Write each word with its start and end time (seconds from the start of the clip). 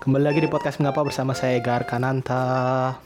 Kembali 0.00 0.24
lagi 0.24 0.40
di 0.40 0.48
podcast 0.48 0.80
Mengapa 0.80 1.04
bersama 1.04 1.36
saya 1.36 1.60
Gar 1.60 1.84
Kananta. 1.84 2.96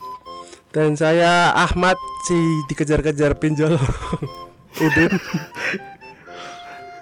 Dan 0.70 0.94
saya 0.94 1.50
Ahmad 1.50 1.98
si 2.26 2.38
dikejar-kejar 2.70 3.34
pinjol. 3.38 3.74
Udin. 4.84 5.10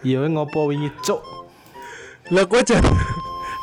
Iya 0.01 0.25
ngopo 0.29 0.73
wingi 0.73 0.89
cuk. 1.05 1.21
Lah 2.33 2.49
kok 2.49 2.73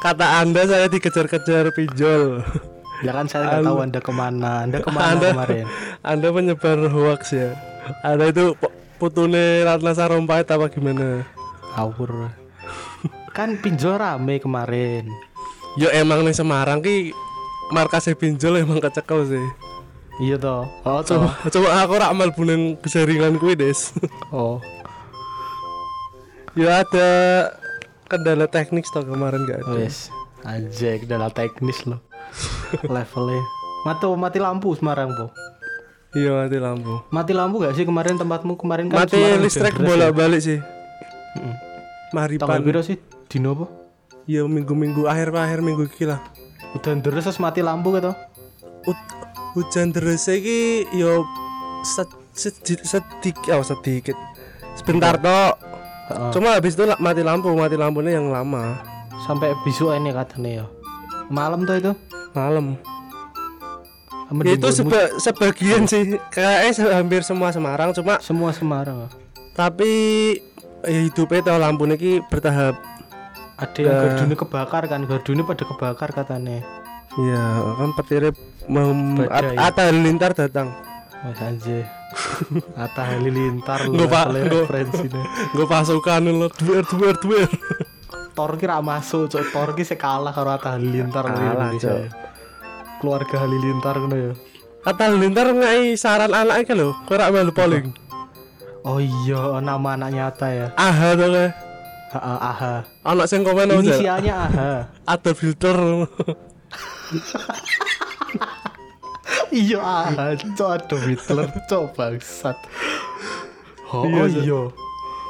kata 0.06 0.46
Anda 0.46 0.70
saya 0.70 0.86
dikejar-kejar 0.86 1.74
pinjol. 1.74 2.46
Ya 3.02 3.12
kan 3.16 3.26
saya 3.26 3.50
nggak 3.50 3.66
tahu 3.66 3.78
anda 3.82 4.00
ke 4.04 4.12
mana. 4.14 4.70
Anda 4.70 4.78
ke 4.86 4.90
mana 4.94 5.18
Anda- 5.18 5.32
kemarin? 5.34 5.66
Anda 6.06 6.28
menyebar 6.30 6.78
hoax 6.94 7.22
ya. 7.34 7.58
Anda 8.06 8.30
itu 8.30 8.54
pu- 8.54 8.74
putune 9.02 9.66
Ratna 9.66 9.98
Sarumpait 9.98 10.46
apa 10.46 10.70
gimana? 10.70 11.26
Awur. 11.74 12.30
kan 13.30 13.56
pinjol 13.62 13.96
rame 13.96 14.42
kemarin. 14.42 15.08
Yo 15.78 15.92
emang 15.94 16.26
nih 16.26 16.34
Semarang 16.34 16.82
ki 16.82 17.14
markasnya 17.70 18.18
pinjol 18.18 18.66
emang 18.66 18.82
kecekel 18.82 19.26
sih. 19.30 19.46
Iya 20.20 20.36
toh. 20.42 20.66
Oh 20.84 21.00
toh. 21.06 21.22
Coba, 21.22 21.48
coba 21.48 21.68
aku 21.86 21.94
ramal 21.96 22.30
bunen 22.34 22.76
keseringan 22.82 23.38
kuwi 23.38 23.56
des. 23.56 23.94
Oh. 24.34 24.58
ya 26.58 26.82
ada 26.82 27.10
kendala 28.10 28.50
teknis 28.50 28.90
toh 28.90 29.06
kemarin 29.06 29.46
gak 29.46 29.64
ada. 29.64 29.80
Wes. 29.80 30.10
Anjay, 30.44 31.04
dalam 31.06 31.30
teknis 31.32 31.86
loh. 31.86 32.02
Levelnya. 32.88 33.44
Mati 33.88 34.06
mati 34.20 34.38
lampu 34.44 34.76
Semarang, 34.76 35.16
Po. 35.16 35.32
Iya 36.18 36.36
mati 36.36 36.58
lampu. 36.60 36.94
Mati 37.14 37.32
lampu 37.32 37.56
gak 37.64 37.78
sih 37.78 37.86
kemarin 37.86 38.18
tempatmu 38.18 38.58
kemarin 38.60 38.92
kan 38.92 39.06
Mati 39.06 39.16
Semarang 39.16 39.42
listrik 39.46 39.74
udah 39.78 39.80
deres 39.80 39.88
bola 39.88 40.08
ya? 40.10 40.12
balik 40.12 40.42
sih. 40.42 40.60
Mm-mm. 41.38 41.56
Maripan. 42.12 42.48
Tanggal 42.50 42.66
piro 42.66 42.82
sih? 42.82 42.98
Dino 43.30 43.54
apa? 43.56 43.79
Ya 44.26 44.44
minggu-minggu 44.44 45.06
akhir 45.06 45.32
akhir 45.32 45.60
minggu 45.62 45.88
iki 45.88 46.04
lah. 46.04 46.20
Udah 46.76 46.94
deres 47.00 47.26
terus 47.26 47.40
mati 47.40 47.62
lampu 47.62 47.96
gitu. 47.96 48.14
Ut- 48.86 49.14
hujan 49.58 49.90
deras 49.90 50.30
iki 50.30 50.86
yo 50.94 51.26
sed- 51.82 52.18
sedikit 52.34 52.86
sedikit 52.86 53.58
oh 53.58 53.66
sedikit. 53.66 54.18
Sebentar 54.78 55.18
toh. 55.18 55.54
Heeh. 56.10 56.32
Cuma 56.34 56.58
habis 56.58 56.74
itu 56.74 56.86
mati 56.98 57.22
lampu, 57.22 57.50
mati 57.54 57.76
lampunya 57.76 58.18
yang 58.18 58.30
lama. 58.30 58.82
Sampai 59.26 59.52
besok 59.62 59.94
ini 59.94 60.10
katanya 60.10 60.64
ya. 60.64 60.66
Malam 61.30 61.66
tuh 61.66 61.76
itu. 61.78 61.92
Malam. 62.34 62.78
Ya, 64.46 64.54
itu 64.54 64.70
seba- 64.70 65.14
sebagian 65.18 65.90
sih. 65.90 66.22
Kayaknya 66.30 67.02
hampir 67.02 67.26
semua 67.26 67.50
Semarang 67.50 67.98
cuma 67.98 68.22
semua 68.22 68.54
Semarang. 68.54 69.10
tapi 69.58 69.92
ya 70.88 71.00
hidupnya 71.04 71.44
toh 71.44 71.58
lampunya 71.60 72.00
ki 72.00 72.24
bertahap. 72.30 72.78
Ada 73.60 73.78
yang 73.78 73.92
Nah. 73.92 74.02
gardune 74.02 74.36
kebakar 74.36 74.84
kan, 74.88 75.02
gardune 75.04 75.44
pada 75.44 75.64
kebakar 75.64 76.10
katanya. 76.10 76.64
Iya, 77.12 77.44
kan 77.76 77.90
petirnya 77.94 78.32
mem 78.66 79.20
Badai. 79.20 79.56
At- 79.56 79.76
Atta 79.76 79.82
Halilintar 79.86 80.32
datang. 80.32 80.72
Mas 81.20 81.40
Anje. 81.40 81.84
Atta 82.80 83.04
Halilintar 83.06 83.84
Nggak, 83.84 84.08
Pak. 84.08 84.26
referensinya. 84.48 85.24
Gue 85.54 85.68
pasukan 85.68 86.24
lo 86.24 86.48
duer 86.50 86.84
duer 86.86 87.16
duer. 87.20 87.50
Thor 88.32 88.56
ki 88.56 88.66
ra 88.66 88.80
masuk, 88.80 89.28
cok. 89.28 89.44
Thor 89.52 89.70
ki 89.74 89.84
sik 89.84 90.00
kalah 90.00 90.32
karo 90.32 90.50
Atta 90.50 90.80
Halilintar 90.80 91.28
Kalah. 91.28 91.76
Cok. 91.76 92.00
Keluarga 93.00 93.36
Halilintar 93.44 94.00
ngono 94.00 94.16
ya. 94.16 94.32
Atta 94.82 95.12
Halilintar 95.12 95.52
ngai 95.52 96.00
saran 96.00 96.32
anaknya 96.32 96.72
lo, 96.74 96.96
kau 97.04 97.20
rak 97.20 97.36
melu 97.36 97.52
polling. 97.52 97.92
Oh 98.80 98.96
iya, 98.96 99.60
nama 99.60 100.00
anaknya 100.00 100.32
Atta 100.32 100.48
ya. 100.48 100.68
Aha 100.74 101.20
tuh. 101.20 101.52
Heeh, 102.10 102.38
Aha. 102.42 102.74
Anak 103.06 103.26
sing 103.26 103.42
komen. 103.42 103.70
Inisialnya 103.70 104.36
Aha. 104.46 104.72
Ada 105.14 105.32
filter. 105.32 105.78
iya 109.52 109.80
Aha, 109.80 110.26
cok. 110.54 110.70
Aduh, 110.70 111.02
Hitler, 111.06 111.48
cok 111.66 111.84
bangsat. 111.94 112.58
Oh 113.90 114.06
Iya, 114.06 114.22
Cok. 114.26 114.30
iya. 114.42 114.62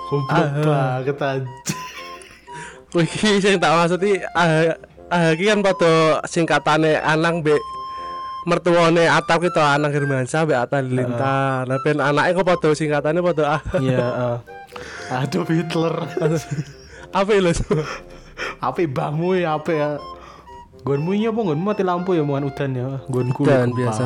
Goblok 0.09 0.34
Aha. 0.34 0.62
banget 0.66 1.17
aja. 1.19 1.75
Wih, 2.90 3.06
sing 3.38 3.61
tak 3.61 3.69
maksud 3.69 4.01
iki 4.01 4.17
ah 4.34 4.73
ah 5.07 5.29
iki 5.31 5.46
kan 5.46 5.61
pada 5.61 5.94
singkatane 6.25 6.97
Anang 6.97 7.46
be 7.46 7.53
mertuane 8.44 9.05
Atap 9.05 9.44
kita 9.44 9.75
Anang 9.75 9.91
Hermansyah 9.91 10.44
be 10.44 10.53
Atta 10.53 10.79
Halilintar. 10.79 11.66
Lah 11.66 11.77
ben 11.81 12.00
anake 12.00 12.31
kok 12.33 12.45
pada 12.45 12.69
singkatane 12.72 13.19
pada 13.19 13.59
ah. 13.59 13.61
Iya, 13.75 14.00
eh. 14.00 14.38
Aduh 15.11 15.44
Hitler. 15.45 15.95
Apa 17.09 17.31
lho? 17.35 17.51
apa 18.59 18.79
bangmu 18.81 19.35
ya 19.35 19.57
apa 19.57 19.72
ya? 19.72 19.89
Gonmu 20.79 21.11
ini 21.11 21.28
apa 21.28 21.41
gonmu 21.44 21.63
mati 21.66 21.83
lampu 21.83 22.16
ya 22.16 22.23
mohon 22.23 22.47
udan 22.47 22.72
ya. 22.72 23.03
Gonku 23.05 23.44
Dan 23.44 23.69
gempa. 23.69 23.78
biasa. 23.78 24.05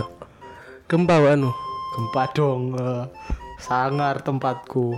Gempa 0.88 1.16
anu. 1.23 1.51
Gempa 1.93 2.23
dong. 2.31 2.73
eh. 2.73 3.05
sangar 3.61 4.19
tempatku. 4.19 4.91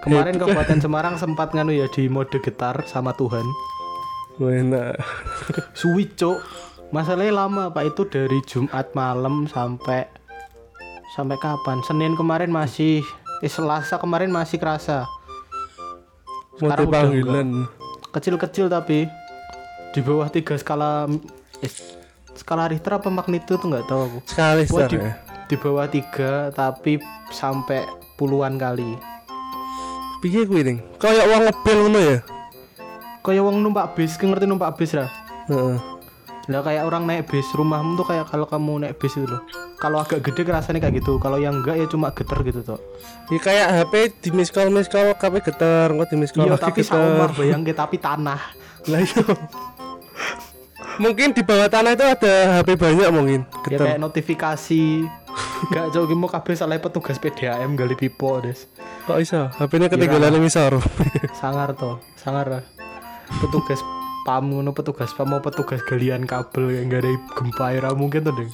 Kemarin 0.00 0.32
Itu 0.32 0.44
kan- 0.44 0.54
Kabupaten 0.54 0.78
Semarang 0.80 1.14
sempat 1.16 1.50
nganu 1.50 1.72
ya 1.72 1.86
di 1.86 2.06
mode 2.06 2.38
getar 2.38 2.84
sama 2.84 3.10
Tuhan. 3.12 3.42
Wena. 4.36 4.92
Suwi 5.72 6.08
cuk. 6.10 6.38
Masalahnya 6.90 7.46
lama 7.46 7.70
Pak 7.70 7.84
itu 7.94 8.02
dari 8.10 8.42
Jumat 8.50 8.90
malam 8.98 9.46
sampai 9.46 10.10
sampai 11.14 11.38
kapan? 11.38 11.78
Senin 11.86 12.18
kemarin 12.18 12.50
masih 12.50 13.06
eh, 13.42 13.50
Selasa 13.50 13.94
kemarin 14.02 14.34
masih 14.34 14.58
kerasa. 14.58 15.06
Sekarang 16.58 16.90
panggilan. 16.90 17.70
kecil-kecil 18.10 18.66
tapi 18.66 19.06
di 19.94 20.00
bawah 20.02 20.26
tiga 20.26 20.58
skala 20.58 21.06
eh, 21.62 21.72
skala 22.34 22.66
Richter 22.66 22.98
apa 22.98 23.06
magnitudo 23.06 23.62
tuh 23.62 23.66
nggak 23.70 23.86
tahu 23.86 24.00
aku 24.10 24.18
Sekali 24.26 24.62
Wah, 24.66 24.86
star 24.86 24.90
di, 24.90 24.98
ya. 24.98 25.12
di 25.46 25.56
bawah 25.56 25.86
tiga 25.86 26.32
tapi 26.50 26.98
sampai 27.30 27.86
puluhan 28.18 28.58
kali 28.58 28.98
Piye 30.20 30.44
kuwi 30.44 30.62
ning? 30.66 30.78
Kayak 31.00 31.32
wong 31.32 31.42
ngebel 31.48 31.78
ngono 31.86 32.00
ya? 32.02 32.18
kayak 33.20 33.42
wong 33.44 33.56
numpak 33.62 33.94
bis 33.94 34.16
ngerti 34.18 34.44
numpak 34.48 34.74
bis 34.74 34.92
lah 34.96 35.08
Heeh. 35.48 35.76
Lah 36.48 36.64
kayak 36.64 36.82
orang 36.82 37.04
naik 37.04 37.28
bis 37.28 37.44
rumahmu 37.52 37.94
tuh 37.94 38.06
kayak 38.06 38.24
kalau 38.26 38.46
kamu 38.46 38.80
naik 38.80 38.96
bis 38.96 39.12
itu 39.12 39.28
loh 39.28 39.44
kalau 39.76 40.00
agak 40.00 40.24
gede 40.24 40.42
kerasanya 40.42 40.80
kayak 40.80 41.04
gitu 41.04 41.18
kalau 41.18 41.36
yang 41.36 41.60
enggak 41.60 41.76
ya 41.76 41.86
cuma 41.86 42.10
geter 42.10 42.40
gitu 42.42 42.60
tuh 42.64 42.80
Ya 43.28 43.38
kayak 43.38 43.66
HP 43.70 43.92
di 44.18 44.30
miss 44.32 44.50
call 44.50 44.72
kabeh 45.14 45.38
getar, 45.38 45.92
kok 45.92 46.08
di 46.08 46.16
iya 46.16 46.50
lagi 46.50 46.64
tapi 46.64 46.80
getar. 46.80 46.96
saumar 46.96 47.30
bayangke 47.38 47.72
tapi 47.72 47.96
tanah 47.98 48.40
Lah 48.88 48.98
iya. 48.98 49.22
Mungkin 50.98 51.32
di 51.32 51.40
bawah 51.40 51.68
tanah 51.68 51.94
itu 51.94 52.02
ada 52.02 52.34
HP 52.58 52.76
banyak 52.76 53.08
mungkin. 53.08 53.40
ya 53.64 53.76
Getar. 53.76 53.86
kayak 53.86 54.00
notifikasi 54.00 54.82
gak 55.70 55.86
jauh 55.94 56.08
mau 56.12 56.26
kabeh 56.26 56.52
salah 56.52 56.76
petugas 56.76 57.16
PDAM 57.16 57.76
gali 57.76 57.94
pipo 57.94 58.40
des 58.40 58.66
Kok 59.06 59.18
iso? 59.18 59.48
HP-nya 59.54 59.88
ketinggalan 59.88 60.40
ngisor. 60.40 60.76
sangar 61.32 61.72
toh 61.72 62.00
sangar 62.16 62.64
petugas 63.40 63.80
pam 64.30 64.46
ngono 64.46 64.70
petugas 64.70 65.10
pam 65.10 65.26
mau 65.26 65.42
petugas 65.42 65.82
galian 65.82 66.22
kabel 66.22 66.70
yang 66.70 66.86
gak 66.86 67.02
ada 67.02 67.10
gempa 67.34 67.66
ya 67.74 67.90
mungkin 67.98 68.22
tuh 68.22 68.34
deh 68.38 68.50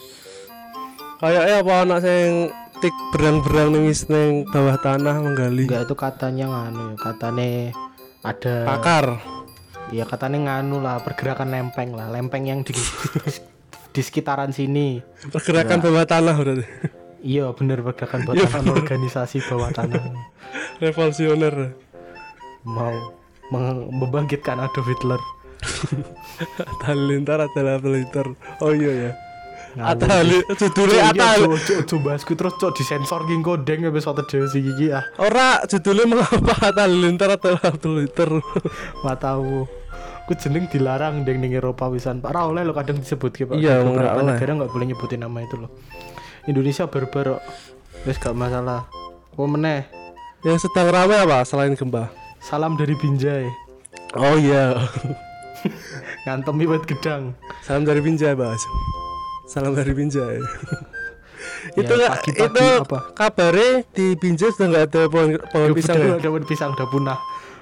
Kayaknya 1.17 1.55
apa 1.61 1.73
anak 1.81 1.99
sing 2.01 2.49
tik 2.81 2.97
berang-berang 3.13 3.73
ning 3.73 3.85
is- 3.87 4.09
ning 4.09 4.45
bawah 4.47 4.77
tanah 4.77 5.21
menggali. 5.21 5.65
enggak 5.65 5.85
itu 5.85 5.93
katanya 5.93 6.45
nganu 6.49 6.93
ya 6.93 6.97
katanya 6.97 7.49
ada 8.21 8.55
Pakar. 8.65 9.07
ya 9.93 10.05
katanya 10.09 10.39
nganu 10.49 10.81
lah 10.81 10.97
pergerakan 11.01 11.53
lempeng 11.53 11.93
lah 11.93 12.09
lempeng 12.09 12.45
yang 12.45 12.65
di 12.65 12.73
di 13.97 14.01
sekitaran 14.01 14.53
sini 14.53 15.05
Pergerakan 15.29 15.81
bawah 15.81 16.05
tanah 16.05 16.37
berarti. 16.37 16.65
iya 17.21 17.53
bener 17.53 17.81
pergerakan 17.81 18.25
Iya, 18.33 18.49
bawah 18.49 18.81
organisasi 18.81 19.45
bawah 19.45 19.69
tanah 19.73 20.01
Revolusioner. 20.81 21.77
mau 22.65 22.97
membangkitkan 23.93 24.57
Adolf 24.59 24.89
Hitler 24.89 25.21
Halilintar 26.87 27.45
adalah 27.45 27.81
Halilintar. 27.81 28.27
Oh 28.61 28.73
iya 28.73 28.93
ya. 28.93 29.13
Hali 29.77 30.41
judulnya 30.57 31.13
Iya, 31.13 31.37
Atta 31.37 31.37
coba 31.85 32.17
bahasku 32.17 32.33
terus 32.33 32.57
cok 32.57 32.73
disensor 32.81 33.29
gini 33.29 33.45
kodeng 33.45 33.85
ya 33.85 33.93
besok 33.93 34.25
dewe 34.25 34.49
si 34.49 34.65
gigi 34.65 34.89
ah. 34.89 35.05
Ora 35.21 35.61
judulnya 35.69 36.09
mengapa? 36.09 36.53
Atta 36.73 36.89
Halilintar 36.89 37.37
adalah 37.37 37.61
Halilintar. 37.61 38.31
matamu 39.05 39.69
ku 40.27 40.35
jeneng 40.35 40.67
dilarang 40.67 41.23
deng 41.23 41.39
ning 41.39 41.55
Eropa 41.55 41.87
wisan 41.93 42.25
Pak. 42.25 42.33
Ra 42.33 42.49
oleh 42.49 42.65
lo 42.65 42.73
kadang 42.73 42.99
disebut 42.99 43.31
gitu 43.37 43.53
Pak. 43.53 43.61
Iya, 43.61 43.85
Di 43.85 43.87
beberapa 43.87 44.21
negara 44.25 44.51
nggak 44.65 44.71
boleh 44.73 44.87
nyebutin 44.91 45.21
nama 45.23 45.39
itu 45.45 45.55
loh 45.61 45.71
Indonesia 46.49 46.89
kok. 46.89 47.41
Wes 48.07 48.17
gak 48.23 48.39
masalah. 48.39 48.87
Apa 49.35 49.45
meneh. 49.51 49.83
Yang 50.47 50.71
sedang 50.71 50.95
ramai 50.95 51.19
apa 51.21 51.43
selain 51.43 51.75
gempa? 51.75 52.09
salam 52.47 52.79
dari 52.79 52.95
Binjai. 52.95 53.51
Oh 54.15 54.39
iya. 54.39 54.79
Ngantem 56.25 56.57
iwat 56.61 56.83
gedang 56.85 57.35
Salam 57.61 57.83
dari 57.83 57.99
Binjai, 57.99 58.33
Bas. 58.33 58.63
Salam 59.45 59.73
dari 59.73 59.91
Binjai. 59.91 60.39
itu 61.73 61.83
Ya, 61.83 61.97
nggak 61.99 62.11
pagi-pagi 62.13 62.59
itu 62.59 62.67
apa? 62.81 62.99
kabarnya 63.13 63.71
di 63.91 64.07
Binjai 64.15 64.51
sudah 64.51 64.67
nggak 64.69 64.85
ada 64.87 65.03
pohon 65.07 65.29
pohon 65.45 65.69
Udah 65.69 65.77
pisang 65.77 65.97
udah 65.97 66.09
ya? 66.09 66.17
ada 66.17 66.29
pohon 66.29 66.45
pisang 66.45 66.71
udah 66.73 66.89
punah 66.89 67.19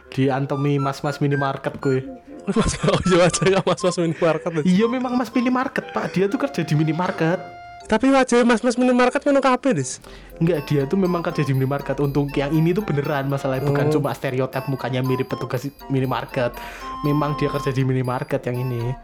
diantemi 0.08 0.78
mas-mas 0.78 1.18
minimarket 1.18 1.74
gue. 1.78 1.98
Mas 2.46 2.76
oh 2.84 3.00
iya 3.08 3.24
wajahnya 3.24 3.60
mas-mas 3.64 3.96
minimarket. 3.96 4.52
Iya 4.62 4.84
memang 4.84 5.16
mas 5.16 5.32
minimarket 5.32 5.88
pak, 5.90 6.12
dia 6.12 6.28
tuh 6.28 6.36
kerja 6.36 6.60
di 6.60 6.76
minimarket. 6.76 7.40
Tapi 7.84 8.08
wajahnya 8.08 8.48
mas-mas 8.48 8.80
minimarket 8.80 9.20
kan 9.20 9.36
kabeh, 9.36 9.76
Dis. 9.76 10.00
Enggak, 10.40 10.64
dia 10.64 10.82
tuh 10.88 10.96
memang 10.96 11.20
kerja 11.20 11.44
di 11.44 11.52
minimarket. 11.52 12.00
Untuk 12.00 12.32
yang 12.32 12.48
ini 12.50 12.72
tuh 12.72 12.80
beneran 12.80 13.28
masalahnya 13.28 13.68
bukan 13.68 13.92
cuma 13.92 14.16
stereotip 14.16 14.64
mukanya 14.72 15.04
mirip 15.04 15.28
petugas 15.28 15.68
minimarket. 15.92 16.56
Memang 17.04 17.36
dia 17.36 17.52
kerja 17.52 17.70
di 17.70 17.84
minimarket 17.84 18.40
yang 18.48 18.56
ini. 18.64 18.96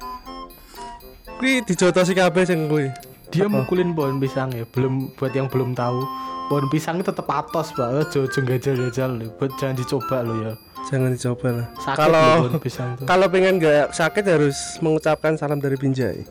Kuwi 1.37 1.65
dijotosi 1.65 2.13
kabeh 2.17 2.45
sing 2.49 2.69
kuwi. 2.69 2.89
Dia 3.31 3.47
mukulin 3.47 3.93
pohon 3.95 4.19
pisang 4.19 4.51
ya. 4.53 4.65
Belum 4.67 5.13
buat 5.15 5.31
yang 5.31 5.47
belum 5.47 5.77
tahu, 5.77 6.03
pohon 6.51 6.67
pisang 6.73 6.99
itu 6.99 7.13
tetap 7.13 7.29
atos, 7.31 7.71
Pak. 7.77 7.89
Ojo 8.11 8.27
ojo 8.27 8.39
gajal-gajal. 8.43 9.11
Buat 9.39 9.53
jangan 9.61 9.77
dicoba 9.79 10.17
lo 10.25 10.35
ya. 10.41 10.53
Jangan 10.89 11.13
dicoba 11.15 11.49
lah. 11.53 11.67
Sakit 11.79 11.99
Kalau 12.01 12.25
loh 12.25 12.37
pohon 12.49 12.61
pisang 12.65 12.89
tuh. 12.97 13.05
kalau 13.05 13.27
pengen 13.29 13.61
nggak 13.61 13.93
sakit 13.93 14.25
harus 14.25 14.57
mengucapkan 14.81 15.37
salam 15.37 15.61
dari 15.61 15.77
Binjai. 15.77 16.25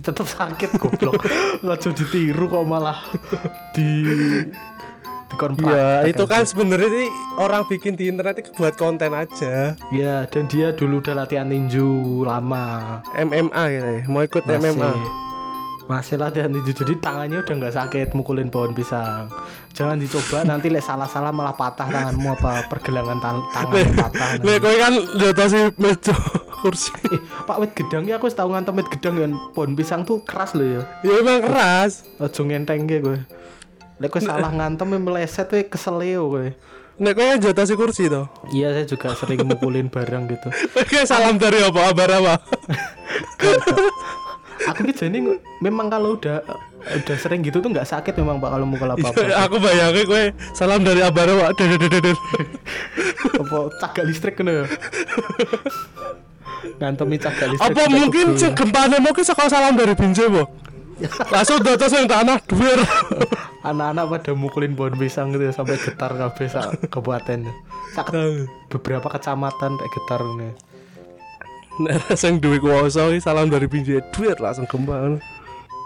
Tetap 0.00 0.26
sakit 0.26 0.70
goblok. 0.76 1.22
Ojo 1.64 1.88
ditiru 1.92 2.50
kok 2.50 2.64
malah 2.66 2.98
di 3.72 3.88
Iya, 5.34 6.06
praktek 6.06 6.10
itu 6.14 6.24
kan 6.30 6.42
sebenarnya 6.46 6.88
sih 6.94 7.08
orang 7.42 7.66
bikin 7.66 7.98
di 7.98 8.06
internet 8.06 8.38
itu 8.38 8.50
buat 8.54 8.78
konten 8.78 9.10
aja. 9.10 9.74
Ya, 9.90 10.30
dan 10.30 10.46
dia 10.46 10.70
dulu 10.70 11.02
udah 11.02 11.26
latihan 11.26 11.50
tinju 11.50 12.22
lama. 12.22 13.02
MMA 13.18 13.62
gitu 13.74 13.88
ya. 13.98 14.02
Mau 14.06 14.22
ikut 14.22 14.46
MMA. 14.46 14.94
Masih 15.84 16.16
latihan 16.16 16.48
tinju 16.48 16.70
jadi 16.70 16.94
tangannya 17.02 17.42
udah 17.42 17.54
nggak 17.60 17.74
sakit 17.74 18.08
mukulin 18.14 18.46
pohon 18.46 18.72
pisang. 18.72 19.26
Jangan 19.74 19.98
dicoba 19.98 20.46
nanti 20.46 20.70
lek 20.70 20.86
salah-salah 20.86 21.34
malah 21.34 21.58
patah 21.58 21.90
tanganmu 21.90 22.30
apa 22.30 22.70
pergelangan 22.70 23.18
tan- 23.18 23.46
tangan 23.50 23.90
patah. 23.90 24.28
kowe 24.38 24.76
kan 24.78 24.94
jotosi 25.18 25.60
meja 25.76 26.14
kursi. 26.64 26.88
Eh, 27.12 27.20
Pak 27.44 27.60
wit 27.60 27.72
gedang 27.76 28.08
ya 28.08 28.16
aku 28.16 28.32
tau 28.32 28.48
ngantem 28.48 28.72
wit 28.80 28.88
gedang 28.88 29.20
kan 29.20 29.32
pohon 29.52 29.76
pisang 29.76 30.08
tuh 30.08 30.24
keras 30.24 30.56
loh 30.56 30.64
ya. 30.64 30.82
Ya 31.04 31.20
emang 31.20 31.44
keras. 31.44 32.08
Ojo 32.16 32.40
ngenteng 32.48 32.88
gue. 32.88 33.20
Lek 34.00 34.08
kowe 34.08 34.20
salah 34.24 34.48
ngantem 34.48 34.96
meleset 34.96 35.44
tuh 35.44 35.60
keseleo 35.68 36.32
kowe. 36.32 36.48
Nek 36.98 37.12
kowe 37.12 37.24
kan 37.26 37.38
jotosi 37.44 37.74
kursi 37.76 38.08
toh. 38.08 38.32
Iya 38.48 38.72
saya 38.72 38.86
juga 38.88 39.12
sering 39.12 39.44
mukulin 39.44 39.92
barang 39.92 40.24
gitu. 40.32 40.48
Oke, 40.80 41.04
salam 41.04 41.36
dari 41.36 41.60
apa? 41.60 41.80
Abar 41.92 42.10
apa? 42.16 42.34
Aku 44.64 44.80
ki 44.80 44.96
jadi 44.96 45.20
memang 45.60 45.92
kalau 45.92 46.16
udah 46.16 46.40
udah 46.84 47.16
sering 47.20 47.44
gitu 47.44 47.60
tuh 47.60 47.68
nggak 47.68 47.84
sakit 47.84 48.16
memang 48.16 48.40
pak 48.40 48.48
kalau 48.48 48.64
mukul 48.64 48.88
apa 48.88 49.12
apa. 49.12 49.20
Aku 49.44 49.60
bayangin 49.60 50.04
kowe 50.08 50.24
salam 50.56 50.80
dari 50.80 51.04
Abar 51.04 51.28
apa? 51.28 51.52
Apa 53.34 53.66
cagak 53.82 54.04
listrik 54.06 54.38
kena 54.38 54.62
ya. 54.62 54.64
Ngantemi 56.80 57.16
cagak 57.20 57.54
listrik. 57.54 57.72
Apa 57.72 57.82
mungkin 57.90 58.26
sing 58.34 58.52
gempane 58.52 58.96
mau 58.98 59.12
ki 59.12 59.22
saka 59.22 59.46
salam 59.46 59.76
dari 59.76 59.94
Binjai, 59.94 60.28
Bu? 60.28 60.44
Langsung 61.30 61.58
dotos 61.60 61.90
yang 61.90 62.06
tanah 62.06 62.38
dhuwur. 62.46 62.78
anak-anak 63.64 64.04
pada 64.12 64.30
mukulin 64.36 64.76
pohon 64.76 64.94
pisang 65.00 65.32
gitu 65.32 65.48
ya 65.48 65.52
sampai 65.56 65.80
getar 65.80 66.12
kabeh 66.12 66.46
sak 66.52 66.84
kabupaten. 66.92 67.48
Sak 67.96 68.12
beberapa 68.68 69.08
kecamatan 69.08 69.80
kayak 69.80 69.92
getar 69.96 70.20
nih. 70.36 70.52
Nek 71.80 72.12
sing 72.20 72.38
duwe 72.38 72.60
kuwasa 72.60 73.10
ki 73.10 73.18
salam 73.24 73.48
dari 73.48 73.66
Binjai 73.66 74.04
dhuwur 74.12 74.36
langsung 74.38 74.68
gempane. 74.68 75.18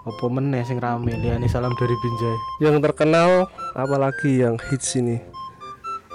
Apa 0.05 0.25
meneh 0.27 0.67
sing 0.67 0.83
rame 0.83 1.15
liyane 1.15 1.47
salam 1.47 1.73
dari 1.79 1.95
Binjai. 1.95 2.37
Yang 2.67 2.77
terkenal 2.91 3.47
apalagi 3.79 4.43
yang 4.43 4.59
hits 4.69 4.99
ini. 4.99 5.38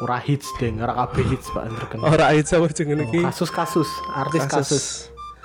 Ora 0.01 0.18
hits 0.18 0.50
deng, 0.57 0.81
ora 0.81 0.98
kabeh 1.06 1.22
hits 1.30 1.54
Pak 1.54 1.69
terkenal. 1.69 2.06
Ora 2.10 2.34
hits 2.34 2.50
apa 2.56 2.66
jenenge 2.74 3.06
iki? 3.13 3.22
Kasus-kasus, 3.22 3.90
artis 4.10 4.42
kasus. 4.50 4.57
kasus 4.57 4.86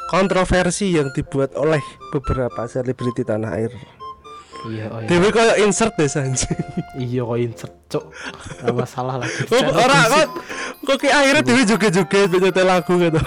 kontroversi 0.09 0.97
yang 0.97 1.13
dibuat 1.13 1.53
oleh 1.55 1.85
beberapa 2.11 2.65
selebriti 2.65 3.23
tanah 3.23 3.53
air. 3.61 3.73
Iya, 4.67 4.91
oh 4.91 4.99
iya. 4.99 5.07
Dewi 5.07 5.29
kayak 5.31 5.57
insert 5.63 5.95
deh 5.95 6.11
anjing. 6.11 6.59
Iya 6.99 7.23
kok 7.23 7.39
insert 7.39 7.75
cuk. 7.87 8.05
Gak 8.59 8.75
masalah 8.75 9.15
lah. 9.23 9.29
Oh, 9.55 9.63
Ora 9.71 9.99
kok 10.11 10.27
kok 10.83 10.97
kayak 10.99 11.15
akhirnya 11.15 11.43
Dewi 11.47 11.63
juga-juga 11.63 12.19
nyetel 12.27 12.67
lagu 12.67 12.95
gitu. 12.99 13.21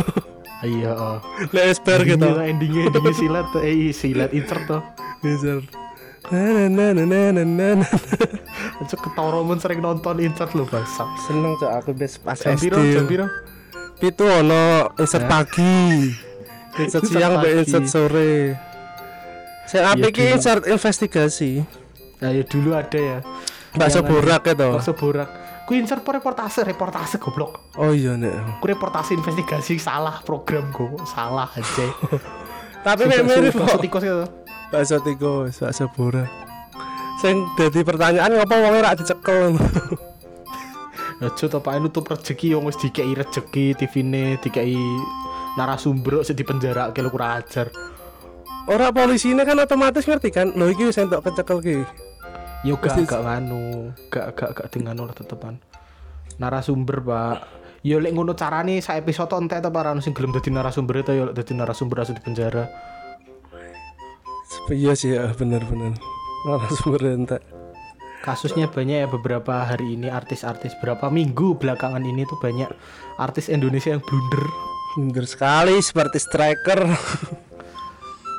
Iya, 0.62 0.92
oh. 0.94 1.18
Esper 1.56 2.04
gitu. 2.06 2.28
Endingnya, 2.38 2.92
endingnya, 2.92 3.14
silat 3.16 3.50
eh 3.64 3.96
silat 3.96 4.30
insert 4.36 4.68
tuh. 4.68 4.82
Insert. 5.24 5.81
Na 6.32 6.40
na 6.48 6.64
na 6.72 6.86
na 6.96 7.04
na 7.36 7.44
na 7.44 7.68
na. 7.84 7.88
Cuk 8.88 9.00
ketoro 9.04 9.44
men 9.44 9.60
sering 9.60 9.84
nonton 9.84 10.24
insert 10.24 10.56
lo 10.56 10.64
bangsat. 10.64 11.08
Seneng 11.28 11.60
cok 11.60 11.72
aku 11.84 11.92
bes 11.92 12.16
pas 12.24 12.40
Jam? 12.40 12.56
SD. 12.56 12.72
Jam 12.72 13.04
piro? 13.04 13.28
Itu 14.00 14.24
ono 14.24 14.96
insert 14.96 15.28
pagi. 15.28 16.08
Insert 16.80 17.04
siang 17.12 17.44
pagi. 17.44 17.68
insert 17.68 17.86
sore. 17.92 18.56
Saya 19.68 19.92
apik 19.92 20.24
insert 20.24 20.64
investigasi. 20.72 21.68
Nah, 22.24 22.32
ya 22.32 22.48
dulu 22.48 22.80
ada 22.80 23.00
ya. 23.00 23.18
Bakso 23.76 24.00
borak 24.00 24.48
gitu. 24.48 24.70
Bakso 24.72 24.96
borak. 24.96 25.30
Ku 25.68 25.76
insert 25.76 26.04
po 26.04 26.16
reportase, 26.16 26.64
reportase 26.64 27.20
goblok. 27.20 27.76
Oh 27.76 27.92
iya 27.92 28.16
nek. 28.16 28.64
Ku 28.64 28.72
reportase 28.72 29.16
investigasi 29.16 29.80
salah 29.80 30.24
program 30.24 30.72
go, 30.72 30.96
salah 31.04 31.52
aja. 31.52 31.88
Tapi 32.88 33.08
tikus 33.84 34.04
itu. 34.04 34.41
Bakso 34.72 34.98
tikus, 35.04 35.60
bakso 35.60 35.92
borak. 35.92 36.32
Sing 37.20 37.46
dadi 37.60 37.86
pertanyaan 37.86 38.34
ngapa 38.34 38.56
wong 38.56 38.74
ora 38.82 38.98
dicekel. 38.98 39.54
Aja 41.22 41.46
to 41.46 41.62
Pak 41.62 41.78
nutup 41.78 42.10
rezeki 42.10 42.58
wong 42.58 42.66
wis 42.66 42.82
dikei 42.82 43.14
rezeki 43.14 43.78
TV-ne, 43.78 44.42
dikei 44.42 44.74
narasumber 45.54 46.26
sing 46.26 46.34
dipenjarake 46.34 46.98
lu 47.06 47.14
kurang 47.14 47.46
ajar. 47.46 47.70
Ora 48.66 48.90
polisine 48.90 49.46
kan 49.46 49.62
otomatis 49.62 50.10
ngerti 50.10 50.34
kan. 50.34 50.50
Lho 50.58 50.74
iki 50.74 50.90
wis 50.90 50.98
entuk 50.98 51.22
kecekel 51.22 51.62
ki. 51.62 51.78
Yo 52.66 52.78
gak 52.78 52.98
Mesti- 52.98 53.10
gak 53.10 53.22
nganu, 53.26 53.90
gak 54.10 54.34
gak 54.34 54.50
gak 54.58 54.68
dengan 54.74 54.98
ora 55.02 55.14
tetepan. 55.14 55.62
Narasumber, 56.42 57.06
Pak. 57.06 57.38
Yo 57.86 57.98
lek 57.98 58.14
ngono 58.14 58.38
carane 58.38 58.78
sak 58.82 59.02
episode 59.02 59.34
entek 59.38 59.62
to 59.66 59.70
para 59.74 59.94
sing 60.02 60.14
gelem 60.14 60.34
dadi 60.34 60.50
narasumber 60.54 61.02
itu 61.02 61.14
yo 61.18 61.24
dadi 61.34 61.54
narasumber 61.54 62.02
di 62.06 62.22
penjara. 62.22 62.66
Iya 64.72 64.96
sih 64.96 65.12
ya 65.14 65.28
bener-bener. 65.36 66.00
Narasumber 66.48 67.02
entek. 67.12 67.44
Kasusnya 68.22 68.70
banyak 68.70 68.98
ya 69.04 69.08
beberapa 69.10 69.66
hari 69.66 69.98
ini 69.98 70.08
artis-artis 70.08 70.78
berapa 70.80 71.10
minggu 71.10 71.58
belakangan 71.58 72.06
ini 72.06 72.22
tuh 72.24 72.38
banyak 72.38 72.70
artis 73.18 73.50
Indonesia 73.50 73.92
yang 73.92 74.04
blunder. 74.06 74.46
Bener 74.96 75.26
sekali 75.26 75.76
seperti 75.82 76.22
striker. 76.22 76.86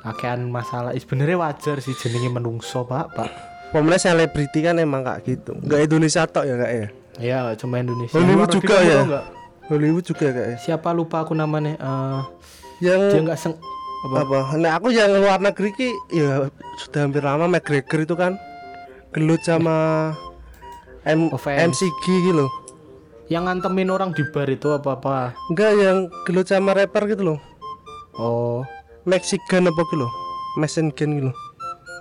Akean 0.02 0.50
masalah 0.50 0.94
sebenarnya 0.94 1.38
wajar 1.38 1.78
sih 1.78 1.94
jenenge 1.94 2.30
menungso, 2.30 2.82
Pak, 2.82 3.06
Pak. 3.14 3.30
Pemenang 3.70 4.02
selebriti 4.02 4.60
kan 4.60 4.76
emang 4.78 5.02
kayak 5.02 5.20
gitu. 5.24 5.54
Enggak 5.56 5.80
Indonesia 5.88 6.26
tok 6.26 6.44
ya 6.44 6.54
kak 6.58 6.70
ya. 6.72 6.86
Ya, 7.20 7.36
nggak 7.46 7.56
cuma 7.60 7.74
Indonesia. 7.80 8.14
Hollywood 8.16 8.48
Luar 8.48 8.48
negeri 8.48 8.60
juga 8.62 8.76
ya? 8.82 9.00
nggak? 9.04 9.24
Hollywood 9.70 10.04
juga 10.04 10.26
kayak 10.32 10.48
ya. 10.48 10.56
Siapa 10.58 10.88
lupa 10.92 11.16
aku 11.24 11.32
namanya? 11.32 11.74
Eh, 11.78 12.20
Yang 12.82 13.00
dia 13.14 13.20
nggak 13.22 13.38
seng 13.38 13.54
apa? 14.02 14.16
apa? 14.26 14.38
Nah 14.58 14.78
aku 14.78 14.90
yang 14.90 15.14
luar 15.14 15.38
negeri 15.38 15.70
ki 15.74 15.88
ya 16.10 16.50
sudah 16.82 17.06
hampir 17.06 17.22
lama 17.22 17.46
McGregor 17.46 18.02
itu 18.02 18.14
kan 18.18 18.34
gelut 19.14 19.42
sama 19.46 20.10
M 21.06 21.30
Offense. 21.30 21.82
MCG 21.82 22.04
gitu 22.30 22.46
loh. 22.46 22.50
Yang 23.30 23.42
ngantemin 23.48 23.88
orang 23.90 24.10
di 24.12 24.22
bar 24.28 24.50
itu 24.50 24.68
apa-apa? 24.70 25.32
Enggak 25.50 25.72
yang 25.78 25.98
gelut 26.26 26.46
sama 26.50 26.74
rapper 26.74 27.06
gitu 27.08 27.22
loh. 27.34 27.38
Oh, 28.18 28.60
Mexican 29.08 29.70
apa 29.70 29.80
gitu 29.88 30.04
loh. 30.04 30.12
Mexican 30.60 31.08
gitu 31.16 31.26
loh. 31.30 31.36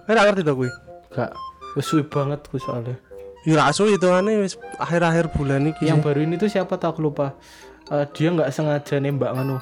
Saya 0.05 0.13
nggak 0.17 0.25
ngerti 0.27 0.41
tau 0.43 0.55
gue. 0.59 0.69
gak. 1.15 1.31
Wes 1.71 1.87
suwe 1.87 2.03
banget 2.03 2.43
gue 2.51 2.59
soalnya. 2.59 2.95
Ya 3.47 3.57
langsung 3.57 3.89
itu 3.89 4.05
aneh 4.11 4.43
wis 4.43 4.59
akhir-akhir 4.77 5.33
bulan 5.33 5.71
ini. 5.71 5.73
Yang 5.81 6.03
baru 6.03 6.19
ini 6.21 6.35
tuh 6.37 6.51
siapa 6.51 6.75
tak 6.77 6.99
lupa. 6.99 7.33
Eh, 7.89 8.05
dia 8.13 8.29
nggak 8.29 8.51
sengaja 8.51 8.99
nembak 8.99 9.33
nganu. 9.33 9.57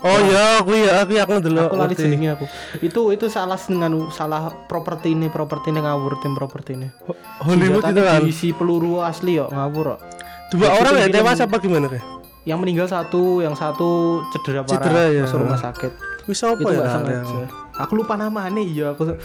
Oh 0.00 0.18
ya, 0.24 0.64
aku 0.64 0.72
ya 0.72 1.04
aku 1.04 1.12
aku 1.20 1.32
dulu. 1.44 1.60
Aku 1.60 1.76
lali 1.76 1.92
jenenge 1.92 2.32
aku. 2.32 2.44
Itu 2.80 3.12
itu 3.12 3.28
salah 3.28 3.60
nganu 3.60 4.08
salah 4.08 4.48
properti 4.64 5.12
ini, 5.12 5.28
properti 5.28 5.68
ini 5.68 5.84
ngawur 5.84 6.16
tim 6.24 6.32
properti 6.32 6.72
ini. 6.72 6.88
Hollywood 7.44 7.84
itu 7.84 8.00
kan. 8.00 8.20
Diisi 8.24 8.48
peluru 8.56 9.04
asli 9.04 9.36
yo 9.36 9.52
ngawur 9.52 9.96
kok. 9.96 10.00
Dua 10.50 10.72
orang 10.72 11.04
ya 11.04 11.06
tewas 11.12 11.38
apa 11.38 11.60
gimana 11.60 11.86
kayak? 11.86 12.02
Yang 12.48 12.58
meninggal 12.64 12.88
satu, 12.88 13.44
yang 13.44 13.52
satu 13.52 14.24
cedera 14.32 14.64
parah 14.64 14.80
Cedera, 14.80 15.02
ya. 15.12 15.22
masuk 15.28 15.38
rumah 15.44 15.60
sakit. 15.60 15.92
Wis 16.24 16.40
apa 16.40 16.68
ya? 16.72 16.82
Aku 17.84 17.92
lupa 17.96 18.16
namanya 18.16 18.60
iya 18.60 18.96
aku 18.96 19.12
eh, 19.12 19.18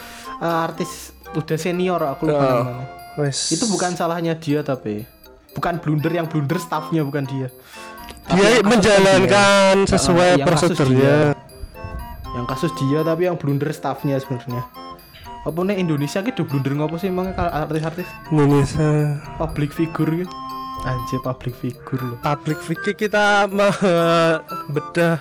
artis 0.44 1.16
udah 1.32 1.56
senior 1.56 2.04
aku 2.04 2.28
lupa 2.28 2.44
Oh. 2.44 2.52
namanya. 2.68 2.88
Wes. 3.16 3.56
Itu 3.56 3.72
bukan 3.72 3.96
salahnya 3.96 4.36
dia 4.36 4.60
tapi 4.60 5.08
bukan 5.56 5.80
blunder 5.80 6.12
yang 6.12 6.28
blunder 6.28 6.60
staffnya 6.60 7.00
bukan 7.08 7.24
dia. 7.24 7.48
Dia 8.26 8.60
menjalankan 8.62 9.86
dia. 9.86 9.92
sesuai 9.92 10.30
yang 10.36 10.48
prosedurnya. 10.48 11.18
Yang 12.34 12.46
kasus 12.50 12.72
dia 12.76 13.00
tapi 13.02 13.30
yang 13.30 13.38
blunder 13.38 13.70
staffnya 13.70 14.18
sebenarnya. 14.18 14.66
Apa 15.46 15.62
nih 15.62 15.78
Indonesia 15.78 16.20
gitu 16.20 16.42
blunder 16.42 16.74
ngopo 16.74 16.98
sih 16.98 17.08
emang 17.08 17.30
artis-artis 17.32 18.10
Indonesia. 18.28 19.22
public 19.38 19.70
figure 19.72 20.26
gitu. 20.26 20.34
Anjir 20.86 21.18
public 21.20 21.54
figure 21.56 22.02
loh. 22.02 22.18
public 22.22 22.62
figure 22.62 22.94
kita 22.94 23.50
mah 23.50 23.74
bedah 24.70 25.18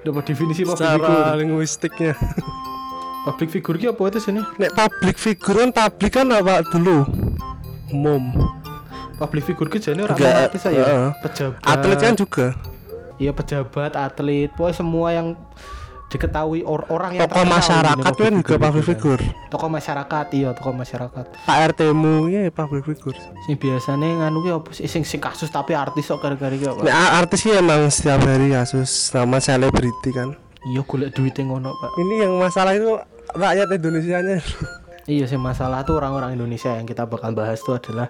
Dapat 0.00 0.22
definisi 0.26 0.64
public 0.64 0.76
secara 0.76 0.96
figure. 1.00 1.36
linguistiknya 1.40 2.12
Public 3.20 3.48
figure 3.50 3.76
apa 3.86 4.02
itu 4.08 4.18
sini? 4.18 4.40
nek 4.56 4.72
public 4.72 5.16
figure 5.16 5.56
kan 5.58 5.70
public 5.72 6.10
kan 6.10 6.28
apa 6.30 6.64
dulu 6.66 7.04
umum 7.88 8.32
Public 9.20 9.42
figure 9.44 9.68
ki 9.68 9.78
jane 9.78 10.00
ora 10.00 10.12
Enggak, 10.12 10.48
artis 10.48 10.64
ya. 10.64 10.72
heeh. 10.72 11.08
Pejabat. 11.20 11.60
atlet 11.62 11.98
kan 11.98 12.14
juga 12.16 12.46
Iya 13.14 13.30
pejabat, 13.30 13.92
atlet, 13.94 14.48
pokoknya 14.50 14.74
semua 14.74 15.08
yang 15.12 15.36
diketahui 16.08 16.64
or 16.64 16.82
orang 16.88 17.14
yang 17.14 17.22
tokoh 17.22 17.46
masyarakat 17.46 18.02
kan 18.02 18.32
juga 18.34 18.54
public 18.58 18.72
gitu 18.74 18.74
kan. 18.74 18.88
figure 18.90 19.22
Tokoh 19.46 19.68
masyarakat, 19.68 20.26
iya 20.32 20.48
tokoh 20.50 20.74
masyarakat. 20.74 21.24
Pak 21.38 21.56
RT 21.68 21.80
mu 21.92 22.26
ya 22.26 22.48
public 22.50 22.82
figure 22.84 23.14
Sing 23.44 23.54
biasanya 23.54 24.08
nganu 24.18 24.40
ki 24.40 24.50
apa 24.50 24.70
sih 24.72 24.86
sing 24.86 25.04
sing 25.04 25.20
kasus 25.20 25.46
tapi 25.48 25.70
artis 25.72 26.08
kok 26.08 26.18
gara-gara 26.18 26.50
ki 26.50 26.66
apa? 26.66 26.80
Nek 26.80 26.90
a- 26.90 27.12
artis 27.16 27.38
sih 27.40 27.52
emang 27.52 27.86
setiap 27.86 28.18
hari 28.20 28.50
kasus 28.50 28.88
sama 28.88 29.38
selebriti 29.38 30.10
kan 30.10 30.34
Iya 30.66 30.82
golek 30.82 31.12
duitnya 31.12 31.44
ngono, 31.46 31.72
Pak. 31.72 31.90
ini 31.98 32.14
yang 32.20 32.34
masalah 32.34 32.72
itu 32.72 32.92
rakyat 33.30 33.68
Indonesia 33.70 34.18
nya 34.18 34.36
Iya 35.06 35.24
sih 35.24 35.36
masalah 35.36 35.80
tuh 35.82 35.96
orang-orang 35.96 36.34
Indonesia 36.34 36.68
yang 36.70 36.84
kita 36.84 37.04
bakal 37.04 37.32
bahas 37.32 37.60
tuh 37.60 37.76
adalah 37.76 38.08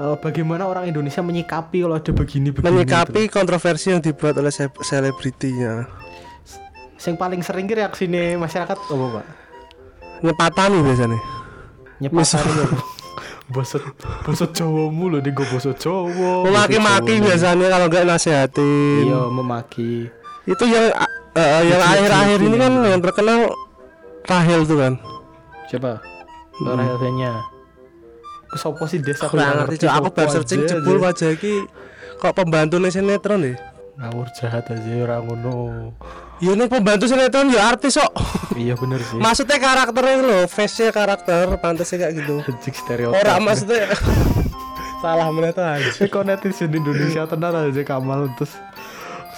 eh, 0.00 0.16
bagaimana 0.16 0.64
orang 0.64 0.88
Indonesia 0.88 1.20
menyikapi 1.20 1.84
kalau 1.84 2.00
ada 2.00 2.08
begini-begini. 2.08 2.64
menyikapi 2.64 3.28
kontroversi 3.28 3.92
yang 3.92 4.00
dibuat 4.00 4.32
oleh 4.40 4.48
se- 4.48 4.72
selebritinya. 4.80 5.84
Sing 6.96 7.20
paling 7.20 7.44
sering 7.44 7.68
ki 7.68 7.76
reaksine 7.76 8.36
masyarakat 8.40 8.76
apa, 8.76 9.06
Pak? 9.20 9.26
nyepatani 10.20 10.84
biasanya 10.84 11.16
Nyepasane 12.00 12.50
ya. 12.52 12.66
Bosot 13.56 13.82
bosot 14.22 14.54
Jawamu 14.54 15.10
lho 15.10 15.18
ning 15.18 15.34
bosot 15.34 15.74
Jawa. 15.74 16.46
memaki-maki 16.46 17.18
biasanya 17.18 17.66
kalau 17.66 17.90
nggak 17.90 18.06
nasehatin 18.06 19.10
Iya, 19.10 19.26
memaki. 19.26 20.06
itu 20.46 20.64
yang 20.70 20.86
eh, 21.34 21.62
yang 21.66 21.82
akhir-akhir 21.82 22.38
ini 22.46 22.56
kan 22.60 22.72
yang 22.78 23.00
terkenal 23.02 23.50
Rahel 24.22 24.62
tuh 24.68 24.78
kan. 24.78 24.94
Orang 26.60 26.86
hmm. 26.94 27.49
Kesopo 28.50 28.84
sih 28.90 28.98
desa 28.98 29.30
aku 29.30 29.38
nggak 29.38 29.56
ngerti 29.62 29.76
Cok. 29.86 29.92
aku 29.94 30.08
baru 30.10 30.30
searching 30.34 30.62
jebul 30.66 30.98
wajah 30.98 31.30
iki 31.38 31.54
kok 32.18 32.34
pembantu 32.34 32.82
nih 32.82 32.90
sinetron 32.90 33.40
deh 33.46 33.56
ngawur 34.00 34.26
jahat 34.32 34.64
aja 34.72 34.90
orang 35.06 35.22
ngono. 35.28 35.56
ya 36.42 36.52
nih 36.58 36.66
pembantu 36.66 37.04
sinetron 37.06 37.52
ya 37.54 37.70
artis 37.70 37.94
kok 37.94 38.10
iya 38.58 38.74
bener 38.74 38.98
sih. 39.06 39.22
maksudnya 39.22 39.56
karakternya 39.62 40.14
loh 40.24 40.44
face 40.50 40.82
nya 40.82 40.90
karakter 40.90 41.54
pantasnya 41.62 41.96
kayak 42.06 42.12
gitu 42.18 42.36
Anjing 42.48 42.74
stereotip. 42.74 43.22
orang 43.22 43.40
maksudnya 43.46 43.86
salah 45.02 45.28
meneh 45.32 45.52
tuh 45.54 45.64
aja 45.64 45.90
kok 46.10 46.22
netizen 46.26 46.74
Indonesia 46.74 47.24
tenan 47.24 47.54
aja 47.56 47.82
Kamal 47.86 48.34
terus 48.36 48.52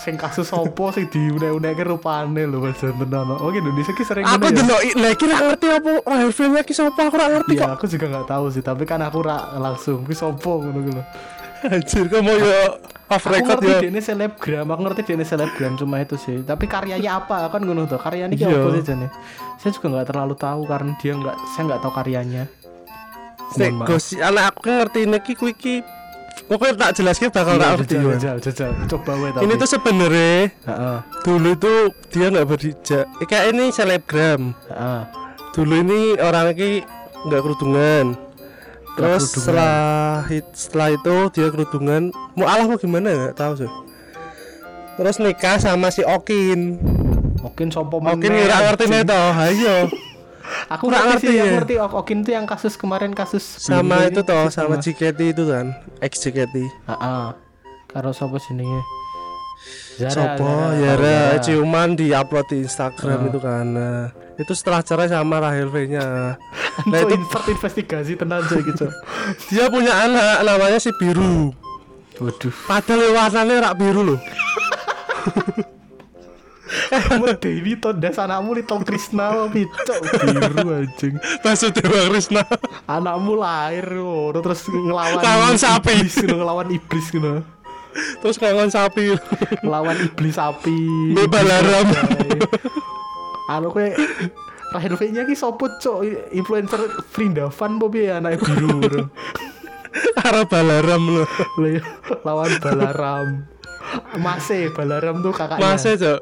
sing 0.03 0.19
kasus 0.19 0.51
opo 0.51 0.91
sing 0.91 1.07
diune-uneke 1.07 1.87
rupane 1.87 2.43
lho 2.43 2.59
Mas 2.59 2.75
tenan. 2.77 3.39
Oh 3.39 3.49
Indonesia 3.49 3.95
ki 3.95 4.03
sering 4.03 4.27
aku 4.27 4.51
ya. 4.51 4.59
dulu 4.59 4.75
lagi 4.99 5.23
nggak 5.23 5.43
ngerti 5.47 5.67
apa 5.71 5.91
Rahel 6.03 6.31
filmnya 6.31 6.63
ki 6.63 6.75
siapa 6.75 7.01
aku 7.07 7.15
nggak 7.15 7.31
ngerti 7.39 7.53
kok 7.55 7.63
Iya, 7.63 7.71
aku 7.73 7.85
juga 7.87 8.07
nggak 8.11 8.27
tahu 8.27 8.45
sih, 8.51 8.63
tapi 8.63 8.83
kan 8.83 8.99
aku 8.99 9.19
ra 9.23 9.39
langsung 9.57 10.03
ki 10.03 10.13
sopo 10.13 10.59
ngono 10.59 10.81
ki 10.81 10.91
lho. 10.91 11.03
anjir 11.63 12.11
kamu 12.11 12.33
ya 12.43 12.75
off 13.07 13.23
Aku 13.23 13.31
record 13.31 13.63
ngerti 13.63 13.71
ya 13.71 13.79
dia 13.79 13.89
ini 13.89 14.01
selebgram, 14.03 14.67
aku 14.67 14.81
ngerti 14.83 15.01
ini 15.15 15.23
selebgram 15.23 15.73
cuma 15.79 16.03
itu 16.03 16.19
sih. 16.19 16.43
Tapi 16.43 16.67
karyanya 16.67 17.23
apa 17.23 17.47
kan 17.47 17.63
ngono 17.63 17.87
tuh? 17.87 17.97
Karyanya 17.97 18.35
ki 18.35 18.43
Iya. 18.43 18.59
apa 18.59 18.69
sih 18.75 18.83
jane? 18.83 19.07
Saya 19.57 19.71
juga 19.71 19.87
nggak 19.95 20.07
terlalu 20.11 20.35
tahu 20.35 20.61
karena 20.67 20.91
dia 20.99 21.13
nggak, 21.15 21.37
saya 21.55 21.63
nggak 21.71 21.81
tahu 21.81 21.93
karyanya. 21.95 22.43
Sik 23.53 23.73
gosi 23.85 24.17
anak 24.19 24.45
aku 24.51 24.61
kan 24.65 24.75
ngerti 24.83 24.99
ini 25.05 25.19
ki 25.21 25.33
kuwi 25.37 25.53
ki 25.53 25.75
pokoknya 26.47 26.75
tak 26.77 26.91
jelaskan 27.01 27.29
bakal 27.33 27.55
nggak 27.57 27.71
ngerti 27.79 27.95
jajal, 27.97 28.05
ya. 28.05 28.17
jajal, 28.17 28.37
jajal. 28.41 28.71
Coba 28.89 29.13
we 29.19 29.29
tapi. 29.33 29.43
Ini 29.47 29.53
tuh 29.57 29.69
sebenarnya 29.69 30.35
Heeh, 30.53 30.97
dulu 31.25 31.49
itu 31.57 31.73
dia 32.13 32.27
nggak 32.29 32.47
berhijab. 32.49 33.05
Eh, 33.21 33.27
kayak 33.27 33.45
ini 33.55 33.65
selebgram. 33.73 34.43
Dulu 35.53 35.75
ini 35.85 36.01
orang 36.21 36.53
ini 36.57 36.85
nggak 37.29 37.41
kerudungan. 37.41 38.07
Terus 38.93 39.23
kerudungan. 39.33 39.41
setelah 39.41 39.77
setelah 40.53 40.89
itu 40.93 41.17
dia 41.33 41.47
kerudungan. 41.49 42.03
Mau 42.37 42.47
alah 42.49 42.67
mau 42.69 42.77
gimana 42.77 43.09
nggak 43.09 43.37
tahu 43.37 43.65
sih. 43.65 43.71
Terus 45.01 45.17
nikah 45.19 45.57
sama 45.57 45.89
si 45.89 46.05
Okin. 46.05 46.77
Mungkin 47.41 47.73
sopo 47.73 47.99
Okin 47.99 48.29
nggak 48.29 48.61
ngerti 48.71 48.85
nih 48.93 49.03
toh. 49.09 49.33
Ayo. 49.33 49.77
Aku 50.69 50.89
Nggak 50.89 51.05
ngerti, 51.11 51.27
sih, 51.27 51.35
ya. 51.35 51.43
aku 51.43 51.55
ngerti 51.57 51.75
Ok- 51.79 51.97
Okin 51.97 52.19
tuh 52.21 52.33
yang 52.33 52.47
kasus 52.47 52.75
kemarin 52.75 53.13
kasus 53.13 53.43
Sama 53.43 54.05
itu 54.05 54.21
toh, 54.21 54.49
sama 54.49 54.77
JKT 54.77 55.21
itu 55.31 55.45
kan, 55.45 55.71
ex 55.99 56.19
JKT. 56.19 56.55
Heeh. 56.65 57.25
Karo 57.87 58.11
sapa 58.11 58.41
jenenge? 58.41 58.81
Sopo 60.03 60.49
Zara, 60.49 60.75
Yara 60.75 60.99
Zara. 61.31 61.39
ciuman 61.39 61.93
di 61.93 62.11
upload 62.11 62.49
di 62.49 62.57
Instagram 62.61 63.19
Ah. 63.19 63.29
itu 63.29 63.39
kan. 63.39 63.65
Nah, 63.69 64.03
itu 64.35 64.53
setelah 64.53 64.81
cerai 64.81 65.07
sama 65.07 65.39
Rahel 65.39 65.69
V-nya. 65.69 66.35
Nah 66.89 66.99
Cok, 66.99 67.05
itu 67.05 67.15
insert 67.15 67.47
investigasi 67.47 68.13
tenan 68.17 68.41
coy 68.43 68.65
gitu. 68.65 68.89
dia 69.53 69.69
punya 69.69 69.93
anak 69.93 70.41
namanya 70.41 70.81
si 70.81 70.89
Biru. 70.91 71.53
Waduh. 72.17 72.55
Padahal 72.65 73.13
warnanya 73.13 73.57
rak 73.63 73.75
biru 73.77 74.01
loh. 74.07 74.21
Dewi 77.43 77.77
Tondas 77.77 78.17
anakmu 78.17 78.57
Little 78.57 78.83
Krishna 78.85 79.49
Picok 79.49 79.99
biru 80.25 80.69
anjing 80.73 81.15
Basudewa 81.45 82.09
Krishna. 82.13 82.43
Anakmu 82.89 83.37
lahir 83.37 83.87
ngono 83.93 84.39
terus 84.41 84.65
ngelawan 84.69 85.21
Lawan 85.21 85.55
sapi. 85.59 86.07
ngelawan 86.25 86.69
iblis 86.73 87.07
gitu 87.13 87.43
Terus 88.25 88.41
kangen 88.41 88.73
sapi. 88.73 89.13
Ngelawan 89.61 89.99
iblis 90.01 90.37
sapi 90.41 90.79
Mbak 91.13 91.29
Balaram. 91.29 91.87
Anu 93.53 93.69
kue 93.69 93.93
Rahel 94.73 94.97
V-nya 94.97 95.29
ki 95.29 95.37
sopo 95.37 95.69
cok 95.69 96.33
influencer 96.33 96.89
Vrindavan 97.13 97.77
apa 97.77 97.87
piye 97.93 98.09
anake 98.17 98.41
biru 98.41 98.81
ngono. 98.81 99.13
Arah 100.25 100.49
balaram 100.49 101.03
loh. 101.05 101.29
Lah, 101.61 101.69
iya, 101.69 101.83
lawan 102.25 102.53
Balaram 102.65 103.45
Mase 104.17 104.73
Balaram 104.73 105.21
tuh 105.21 105.37
kakaknya 105.37 105.61
Masih 105.61 105.95
cok. 106.01 106.21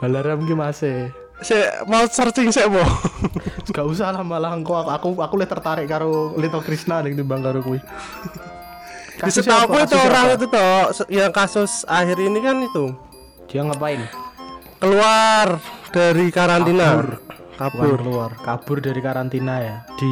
Balaram 0.00 0.44
ki 0.44 0.54
Mase 0.56 1.12
Saya 1.44 1.84
mau 1.84 2.00
searching 2.08 2.48
saya 2.48 2.64
mau. 2.64 2.80
Gak 3.76 3.84
usah 3.84 4.08
lah 4.08 4.24
malah 4.24 4.56
engko 4.56 4.72
aku 4.80 4.88
aku, 4.88 5.08
aku 5.20 5.34
lebih 5.36 5.52
tertarik 5.52 5.84
karo 5.84 6.32
Little 6.40 6.64
Krishna 6.64 7.04
ning 7.04 7.12
timbang 7.12 7.44
karo 7.44 7.60
kuwi. 7.60 7.76
Setahu 9.32 9.72
apa? 9.72 9.88
itu 9.88 9.96
orang 9.96 10.26
itu 10.36 10.46
toh 10.48 10.80
yang 11.08 11.32
kasus 11.32 11.88
akhir 11.88 12.20
ini 12.20 12.36
kan 12.44 12.60
itu 12.60 12.92
dia 13.48 13.64
ngapain? 13.64 14.04
keluar 14.80 15.56
dari 15.92 16.28
karantina. 16.28 17.00
Kabur. 17.00 17.08
Bukan 17.16 17.56
Kabur. 17.56 17.96
keluar, 17.96 18.30
kabur 18.44 18.78
dari 18.84 19.00
karantina 19.00 19.54
ya 19.64 19.76
di 19.96 20.10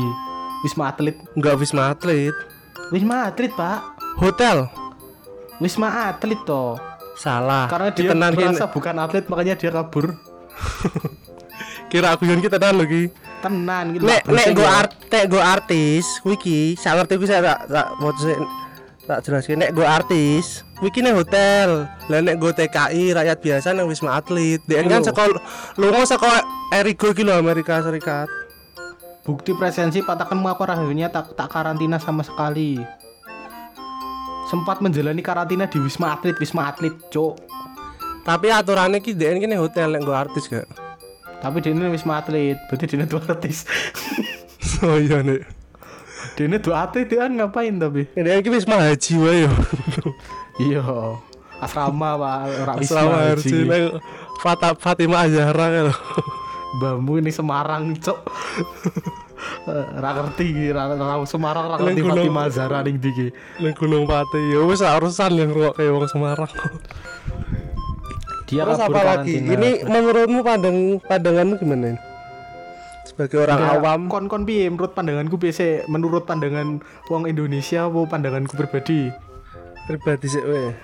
Wisma 0.64 0.88
Atlet. 0.88 1.16
Enggak 1.36 1.60
Wisma 1.60 1.92
Atlet. 1.92 2.32
Wisma 2.88 3.28
Atlet, 3.28 3.52
Pak. 3.52 3.80
Hotel. 4.16 4.64
Wisma 5.60 6.08
Atlet 6.08 6.40
toh. 6.48 6.80
Salah. 7.14 7.70
Karena 7.70 7.88
dia 7.94 8.10
Ditenanin. 8.10 8.36
merasa 8.36 8.66
bukan 8.66 8.94
atlet 8.98 9.24
makanya 9.30 9.54
dia 9.54 9.70
kabur. 9.70 10.14
kira 11.94 12.10
aku 12.10 12.26
yang 12.26 12.42
kita 12.42 12.58
tahan 12.58 12.74
lagi. 12.74 13.10
Tenan 13.38 13.94
gitu. 13.94 14.02
Nek 14.02 14.26
nek 14.26 14.46
go 14.56 14.64
ya. 14.66 14.70
art 14.82 14.92
nek 15.12 15.24
go 15.30 15.38
artis, 15.38 16.04
wiki, 16.26 16.74
saya 16.74 16.98
ngerti 16.98 17.14
wiki 17.20 17.28
saya 17.30 17.40
tak 17.44 17.58
tak 17.70 17.88
tak 19.04 19.18
jelaskan 19.20 19.60
nek 19.60 19.70
go 19.76 19.84
artis, 19.84 20.64
wiki 20.80 21.04
nih 21.04 21.12
hotel, 21.12 21.86
lah 22.08 22.20
nek 22.24 22.40
go 22.40 22.50
TKI 22.50 23.12
rakyat 23.12 23.38
biasa 23.38 23.76
nang 23.76 23.86
wisma 23.86 24.16
atlet, 24.16 24.64
dia 24.64 24.80
kan 24.80 25.04
sekolah, 25.04 25.38
lu 25.76 25.92
mau 25.92 26.08
sekolah 26.08 26.40
Erigo 26.72 27.12
gitu 27.12 27.28
Amerika 27.30 27.84
Serikat. 27.84 28.32
Bukti 29.24 29.52
presensi 29.56 30.00
patakan 30.04 30.40
mengaku 30.40 30.68
rahimnya 30.68 31.12
tak 31.12 31.36
tak 31.36 31.52
karantina 31.52 32.00
sama 32.00 32.24
sekali. 32.24 32.80
Sempat 34.44 34.84
menjalani 34.84 35.24
karantina 35.24 35.64
di 35.64 35.80
Wisma 35.80 36.12
Atlet, 36.14 36.36
Wisma 36.36 36.68
Atlet, 36.68 36.92
Cok. 37.08 37.34
Tapi 38.24 38.48
aturannya 38.48 39.04
ki 39.04 39.12
dia 39.16 39.36
ini 39.36 39.56
hotel 39.56 39.92
nek 39.92 40.04
go 40.04 40.16
artis 40.16 40.48
gak? 40.48 40.64
Tapi 41.40 41.60
dia 41.60 41.72
ini 41.76 41.88
Wisma 41.92 42.20
Atlet, 42.20 42.56
berarti 42.68 42.84
dia 42.88 43.04
itu 43.04 43.16
artis. 43.20 43.68
oh 44.84 44.96
iya 45.00 45.20
nek. 45.20 45.44
dia 46.34 46.50
ini 46.50 46.58
tuh 46.58 46.74
atlet 46.74 47.06
dia 47.06 47.28
kan 47.28 47.30
ngapain 47.30 47.78
tapi? 47.78 48.10
Ini 48.18 48.42
iki 48.42 48.50
wisma 48.50 48.80
haji 48.82 49.12
wae 49.22 49.46
yo. 49.46 49.52
Iya. 50.58 50.82
Asrama 51.62 52.18
Pak, 52.18 52.82
Selama 52.84 53.16
Haji. 53.32 53.58
Fatimah 54.82 55.24
Azhara 55.24 55.66
kan. 55.70 55.86
Bambu 56.82 57.22
ini 57.22 57.30
Semarang, 57.30 57.94
Cok. 57.94 58.18
Eh, 59.64 59.86
Ra 59.96 60.10
ngerti 60.12 60.44
iki, 60.44 60.66
ra 60.76 60.92
ra- 60.92 61.24
Semarang 61.24 61.64
ra 61.72 61.76
ngerti. 61.80 62.04
Fatimah 62.04 62.46
Zahra 62.52 62.84
ning 62.84 63.00
ndi 63.00 63.08
iki. 63.08 63.26
Ning 63.64 63.72
Gunung 63.72 64.04
Pati 64.04 64.52
ya 64.52 64.60
wis 64.60 64.84
urusan 64.84 65.32
yang 65.40 65.56
kayak 65.72 65.88
wong 65.88 66.04
Semarang. 66.04 66.50
Dia 68.44 68.68
Terus 68.68 68.76
apa 68.76 69.00
lagi? 69.00 69.40
Ini 69.40 69.88
menurutmu 69.88 70.44
pandang 70.44 71.00
pandanganmu 71.00 71.56
gimana 71.56 71.96
ini? 71.96 72.00
Sebagai 73.08 73.46
orang 73.48 73.56
Enggak, 73.56 73.76
awam, 73.80 74.00
kon 74.12 74.24
kon 74.28 74.42
piye 74.44 74.68
menurut 74.68 74.92
pandanganku 74.92 75.36
sih? 75.48 75.80
menurut 75.88 76.28
pandangan 76.28 76.84
wong 77.08 77.24
Indonesia 77.24 77.88
apa 77.88 78.00
pandanganku 78.04 78.52
pribadi 78.52 79.08
pribadi 79.88 80.26
sih 80.28 80.44
we. 80.44 80.76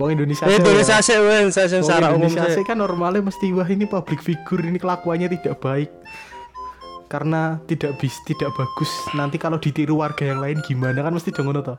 Wong 0.00 0.16
Indonesia. 0.16 0.48
Eh, 0.48 0.56
Indonesia 0.56 0.96
sih 1.04 1.20
Wong 1.20 1.52
secara 1.52 2.16
umum 2.16 2.32
Indonesia 2.32 2.56
sih 2.56 2.64
kan 2.64 2.80
normalnya 2.80 3.20
mesti 3.20 3.52
wah 3.52 3.68
ini 3.68 3.84
public 3.84 4.24
figure 4.24 4.64
ini 4.64 4.80
kelakuannya 4.80 5.28
tidak 5.28 5.60
baik 5.60 5.92
karena 7.12 7.60
tidak 7.68 8.00
bis 8.00 8.16
tidak 8.24 8.48
bagus. 8.56 8.88
Nanti 9.12 9.36
kalau 9.36 9.60
ditiru 9.60 10.00
warga 10.00 10.24
yang 10.24 10.40
lain 10.40 10.64
gimana? 10.64 11.04
Kan 11.04 11.12
mesti 11.12 11.28
dong 11.28 11.52
ngono 11.52 11.60
toh. 11.60 11.76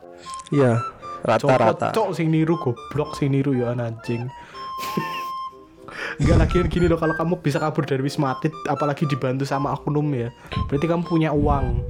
Iya, 0.53 0.77
rata-rata. 1.25 1.89
cok 1.89 2.13
sing 2.13 2.29
niru 2.29 2.61
goblok 2.61 3.17
sing 3.17 3.33
niru 3.33 3.57
ya 3.57 3.73
anjing. 3.73 4.29
Enggak 6.21 6.37
lagi 6.45 6.55
gini 6.69 6.85
loh 6.85 6.97
kalau 7.01 7.17
kamu 7.17 7.41
bisa 7.41 7.57
kabur 7.57 7.85
dari 7.89 8.05
Wisma 8.05 8.37
Atlet 8.37 8.53
apalagi 8.69 9.09
dibantu 9.09 9.49
sama 9.49 9.73
oknum 9.73 10.05
ya 10.13 10.29
berarti 10.69 10.85
kamu 10.85 11.03
punya 11.05 11.33
uang. 11.33 11.81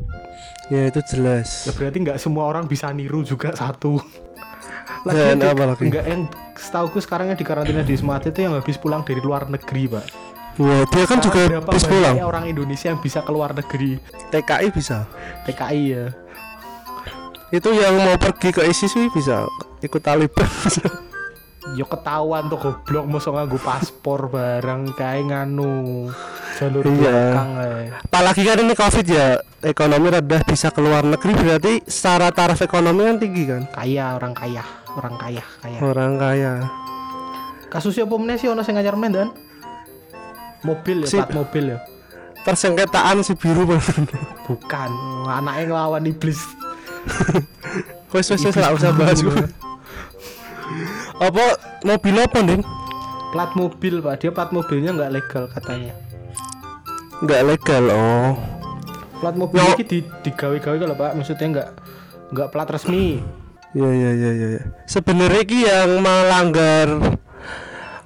Ya 0.71 0.87
itu 0.87 1.03
jelas. 1.11 1.67
ya 1.67 1.75
berarti 1.75 1.97
nggak 2.07 2.19
semua 2.19 2.47
orang 2.47 2.63
bisa 2.71 2.87
niru 2.95 3.27
juga 3.27 3.51
satu. 3.51 3.99
Dan 5.07 5.43
yang 5.43 5.51
apa 5.59 5.75
lagi? 5.75 5.83
enggak 5.91 6.05
yang 6.07 6.21
setauku 6.55 7.03
sekarang 7.03 7.35
yang 7.35 7.39
di 7.39 7.43
karantina 7.43 7.83
di 7.83 7.91
Wisma 7.91 8.15
Atlet 8.15 8.31
itu 8.31 8.47
yang 8.47 8.55
habis 8.55 8.79
pulang 8.79 9.03
dari 9.03 9.19
luar 9.19 9.51
negeri 9.51 9.91
pak 9.91 10.32
Wah, 10.55 10.85
dia 10.85 11.05
kan 11.05 11.17
juga 11.17 11.49
habis 11.49 11.81
pulang. 11.81 12.13
orang 12.21 12.45
Indonesia 12.45 12.87
yang 12.87 13.01
bisa 13.01 13.21
keluar 13.21 13.51
negeri 13.51 13.97
TKI 14.29 14.69
bisa. 14.69 15.09
TKI 15.43 15.81
ya 15.87 16.05
Itu 17.49 17.69
yang 17.69 17.97
mau 17.97 18.13
pergi 18.15 18.49
ke 18.49 18.61
ISIS 18.63 18.93
bisa 19.09 19.45
ikut 19.79 19.99
Taliban. 19.99 20.45
yo 21.73 21.87
ketahuan 21.87 22.51
tuh 22.51 22.59
goblok 22.59 23.05
masa 23.07 23.31
nganggo 23.31 23.55
paspor 23.55 24.27
barang 24.27 24.93
kayak 24.93 25.25
nganu 25.25 26.11
jalur 26.53 26.83
Iya. 26.83 26.99
belakang 27.31 27.51
eh. 27.57 27.87
Apalagi 28.03 28.41
kan 28.43 28.57
ini 28.59 28.75
Covid 28.75 29.05
ya, 29.07 29.27
ekonomi 29.63 30.11
rada 30.11 30.43
bisa 30.43 30.69
keluar 30.69 31.01
negeri 31.01 31.31
berarti 31.33 31.73
secara 31.83 32.29
taraf 32.29 32.59
ekonomi 32.59 33.07
kan 33.07 33.17
tinggi 33.17 33.43
kan. 33.47 33.61
kaya 33.71 34.13
orang 34.13 34.35
kaya 34.35 34.61
orang 34.91 35.15
kaya 35.15 35.43
kaya 35.59 35.77
Orang 35.79 36.13
kaya. 36.15 36.53
kasusnya 37.69 38.05
apa 38.05 38.35
sih 38.35 38.47
ono 38.47 38.61
sing 38.61 38.77
ngajar 38.77 38.93
men 38.93 39.09
dan 39.09 39.27
mobil 40.63 40.97
ya 41.03 41.07
plat 41.07 41.31
mobil 41.31 41.65
ya 41.75 41.79
Persengketaan 42.43 43.23
si 43.23 43.39
biru 43.39 43.63
bukan 44.43 44.91
anaknya 45.31 45.63
ngelawan 45.71 46.03
iblis 46.03 46.43
Wes 48.13 48.27
wes 48.29 48.43
wes 48.45 48.53
nggak 48.53 48.77
usah 48.77 48.93
bahas 48.93 49.25
gue. 49.25 49.33
Apa 51.17 51.57
mobil 51.81 52.15
apa 52.21 52.39
nih? 52.45 52.61
plat 53.33 53.49
mobil 53.57 53.97
pak 53.97 54.21
dia 54.21 54.29
plat 54.29 54.53
mobilnya 54.53 54.93
nggak 54.93 55.11
legal 55.11 55.43
katanya 55.49 55.97
Nggak 57.25 57.41
legal 57.49 57.83
oh. 57.89 58.37
plat 59.17 59.33
mobil 59.33 59.57
Yo. 59.57 59.73
ini 59.73 59.83
di 59.89 59.99
digawe-gawe 60.05 60.77
kalau 60.77 60.93
pak 60.93 61.17
maksudnya 61.17 61.47
nggak 61.49 61.69
nggak 62.29 62.49
plat 62.53 62.69
resmi 62.69 63.25
Iya 63.73 63.89
iya 63.89 64.11
iya 64.13 64.31
iya. 64.37 64.47
iya. 64.53 64.63
Sebenarnya 64.85 65.41
ki 65.49 65.65
yang 65.65 65.97
melanggar 65.97 67.17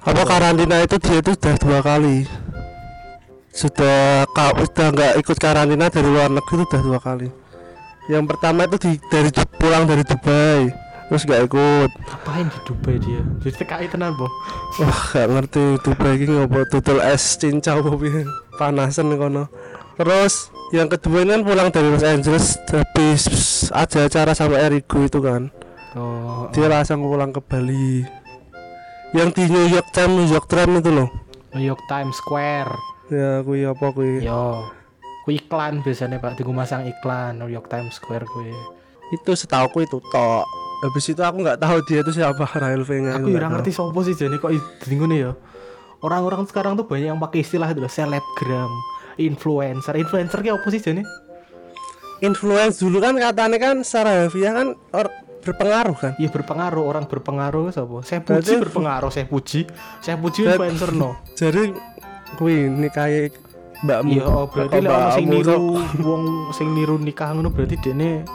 apa 0.00 0.22
karantina 0.24 0.80
itu 0.80 0.96
dia 0.96 1.20
itu 1.20 1.36
sudah 1.36 1.60
dua 1.60 1.78
kali. 1.84 2.24
Sudah 3.50 4.28
ka, 4.30 4.54
sudah 4.54 4.86
nggak 4.94 5.12
ikut 5.20 5.36
karantina 5.40 5.90
dari 5.90 6.08
luar 6.08 6.30
negeri 6.30 6.62
itu 6.62 6.66
sudah 6.68 6.80
dua 6.84 6.98
kali. 7.00 7.28
Yang 8.08 8.24
pertama 8.30 8.64
itu 8.64 8.76
di, 8.80 8.90
dari 9.12 9.30
pulang 9.60 9.84
dari 9.84 10.04
Dubai 10.06 10.88
terus 11.08 11.24
nggak 11.24 11.42
ikut. 11.48 11.90
ngapain 12.04 12.46
di 12.52 12.58
Dubai 12.68 12.96
dia 13.00 13.24
jadi 13.40 13.64
TKI 13.64 13.86
tenan 13.88 14.12
boh 14.12 14.28
Wah 14.76 15.00
gak 15.16 15.26
ngerti 15.32 15.80
Dubai 15.80 16.20
ini 16.20 16.36
ngopo 16.36 16.68
tutul 16.68 17.00
es 17.00 17.40
cincau 17.40 17.80
piye. 17.96 18.28
panasan 18.60 19.16
kono. 19.16 19.48
Terus 19.96 20.52
yang 20.76 20.92
kedua 20.92 21.24
ini 21.24 21.40
kan 21.40 21.42
pulang 21.48 21.68
dari 21.72 21.88
Los 21.88 22.04
Angeles 22.04 22.60
habis 22.68 23.24
ada 23.72 24.04
acara 24.04 24.36
sama 24.36 24.60
Erigo 24.60 25.00
itu 25.00 25.18
kan. 25.24 25.48
oh, 25.96 26.52
dia 26.52 26.68
langsung 26.68 27.00
pulang 27.00 27.32
ke 27.32 27.40
Bali 27.40 28.04
yang 29.16 29.32
di 29.32 29.48
New 29.48 29.66
York 29.72 29.88
Times 29.96 30.12
New 30.12 30.28
York 30.28 30.44
Times 30.52 30.84
itu 30.84 30.92
loh 30.92 31.08
New 31.56 31.64
York 31.64 31.80
Times 31.88 32.12
Square 32.20 32.76
ya 33.08 33.40
kui 33.42 33.64
apa 33.64 33.86
kui 33.90 34.20
yo 34.20 34.64
ku 35.24 35.32
iklan 35.32 35.80
biasanya 35.80 36.20
pak. 36.20 36.40
Tunggu 36.40 36.52
masang 36.52 36.84
iklan 36.84 37.36
New 37.36 37.48
York 37.48 37.68
Times 37.68 37.96
Square 37.96 38.24
gue 38.24 38.52
itu 39.08 39.30
setahu 39.32 39.68
aku 39.68 39.78
itu 39.84 39.98
tok. 40.12 40.44
Habis 40.78 41.10
itu 41.10 41.22
aku 41.24 41.42
nggak 41.42 41.58
tahu 41.58 41.82
dia 41.88 42.00
itu 42.00 42.12
siapa 42.14 42.44
Rahel 42.54 42.86
V 42.86 42.90
nya 43.02 43.18
aku 43.18 43.32
ya 43.32 43.48
ngerti 43.48 43.72
sopo 43.72 44.04
sih 44.04 44.14
jadi 44.14 44.36
kok 44.36 44.52
bingung 44.84 45.10
ya. 45.10 45.32
Orang-orang 45.98 46.46
sekarang 46.46 46.78
tuh 46.78 46.86
banyak 46.86 47.10
yang 47.10 47.18
pakai 47.18 47.42
istilah 47.42 47.66
itu 47.66 47.82
loh 47.82 47.90
selebgram 47.90 48.70
influencer. 49.18 49.98
Influencer 49.98 50.38
kayak 50.38 50.62
apa 50.62 50.68
sih 50.70 50.78
jadi 50.78 51.02
influence 52.18 52.82
dulu 52.82 52.98
kan 52.98 53.14
katanya 53.18 53.58
kan 53.58 53.76
secara 53.86 54.26
harfiah 54.26 54.52
kan 54.54 54.66
or, 54.94 55.06
berpengaruh 55.42 55.96
kan? 55.98 56.12
Iya 56.18 56.30
berpengaruh. 56.30 56.82
Orang 56.82 57.04
berpengaruh 57.06 57.70
siapa 57.70 57.96
saya 58.02 58.20
Berarti- 58.22 58.42
puji 58.46 58.54
berpengaruh 58.62 59.10
saya 59.10 59.26
puji. 59.26 59.60
Saya 60.02 60.16
puji 60.18 60.40
influencer 60.46 60.90
no. 60.94 61.18
Jadi 61.40 61.74
kui 62.36 62.68
ini 62.68 62.88
kayak 62.92 63.32
mbakmu. 63.86 64.10
Iya 64.18 64.24
oh 64.26 64.44
berarti 64.50 64.76
lek 64.82 64.90
ono 64.90 65.08
sing 65.14 65.26
niru 65.30 65.56
wong 66.02 66.22
sing 66.52 66.68
niru 66.74 66.94
nikah 66.98 67.32
ngono 67.32 67.48
berarti 67.54 67.78
dene 67.78 68.26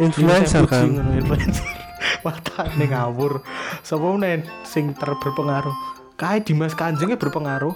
influencer 0.00 0.64
kan 0.66 0.88
influencer. 1.14 1.66
Matane 2.24 2.84
ngawur. 2.88 3.42
Sapa 3.84 4.06
meneh 4.16 4.42
sing 4.66 4.96
ter 4.96 5.12
berpengaruh 5.14 5.74
kae 6.16 6.40
Dimas 6.42 6.74
Kanjengnya 6.74 7.18
berpengaruh. 7.20 7.74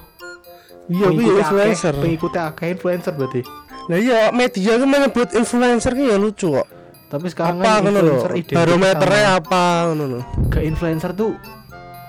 Iya 0.87 1.11
kui 1.11 1.19
Pengikutnya 1.19 1.43
influencer. 1.43 1.95
pengikutnya 1.99 2.43
akeh 2.55 2.69
influencer 2.75 3.13
berarti. 3.15 3.43
Nah 3.87 3.99
iya 3.99 4.31
media 4.35 4.79
kan 4.79 4.89
menyebut 4.89 5.29
influencer 5.35 5.93
ki 5.95 6.05
ya 6.11 6.17
lucu 6.19 6.55
kok. 6.55 6.67
Tapi 7.07 7.27
sekarang 7.31 7.63
apa 7.63 7.83
kan 7.83 7.91
influencer 7.91 8.33
identik 8.35 8.57
barometernya 8.57 9.23
apa 9.39 9.63
ngono 9.91 10.05
lho? 10.11 10.21
Ke 10.51 10.63
influencer 10.63 11.11
tuh 11.15 11.35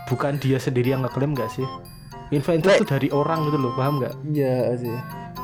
bukan 0.07 0.39
dia 0.39 0.57
sendiri 0.57 0.95
yang 0.95 1.03
ngeklaim 1.03 1.35
gak 1.35 1.51
sih 1.51 1.67
influencer 2.31 2.83
tuh 2.83 2.87
dari 2.87 3.07
orang 3.11 3.47
gitu 3.47 3.57
loh 3.59 3.71
paham 3.75 4.03
nggak? 4.03 4.13
Iya 4.31 4.75
sih. 4.75 4.95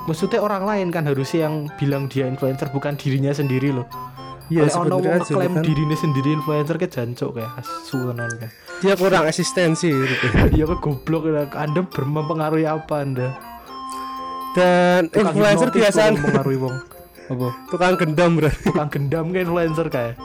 Maksudnya 0.04 0.44
orang 0.44 0.68
lain 0.68 0.88
kan 0.92 1.08
harusnya 1.08 1.48
yang 1.48 1.72
bilang 1.80 2.12
dia 2.12 2.28
influencer 2.28 2.68
bukan 2.76 3.00
dirinya 3.00 3.32
sendiri 3.32 3.72
loh. 3.72 3.88
Iya 4.52 4.68
Lek 4.68 4.76
ono 4.76 5.00
wong 5.00 5.24
sebenarnya 5.24 5.24
ngeklaim 5.24 5.54
kan. 5.56 5.64
dirinya 5.64 5.98
sendiri 5.98 6.30
influencer 6.36 6.76
ke 6.76 6.88
jancuk 6.92 7.40
kayak 7.40 7.64
asu 7.64 8.12
tenan 8.12 8.32
kan 8.36 8.52
dia 8.84 8.94
kurang 9.00 9.24
eksistensi 9.24 9.88
gitu. 9.88 10.26
iya 10.60 10.68
ke 10.68 10.76
goblok 10.84 11.32
ya. 11.32 11.48
anda 11.56 11.88
berpengaruhi 11.88 12.68
apa 12.68 12.96
anda? 13.00 13.32
Dan 14.54 15.08
Tukang 15.08 15.32
influencer 15.32 15.70
biasa 15.72 16.00
kok 16.04 16.14
mempengaruhi 16.20 16.58
wong. 16.60 16.76
Apa? 17.32 17.48
Tukang 17.72 17.96
gendam 17.96 18.32
berarti 18.36 18.68
tukang 18.68 18.90
gendam 18.92 19.26
ke 19.32 19.40
influencer 19.48 19.88
kayak. 19.88 20.16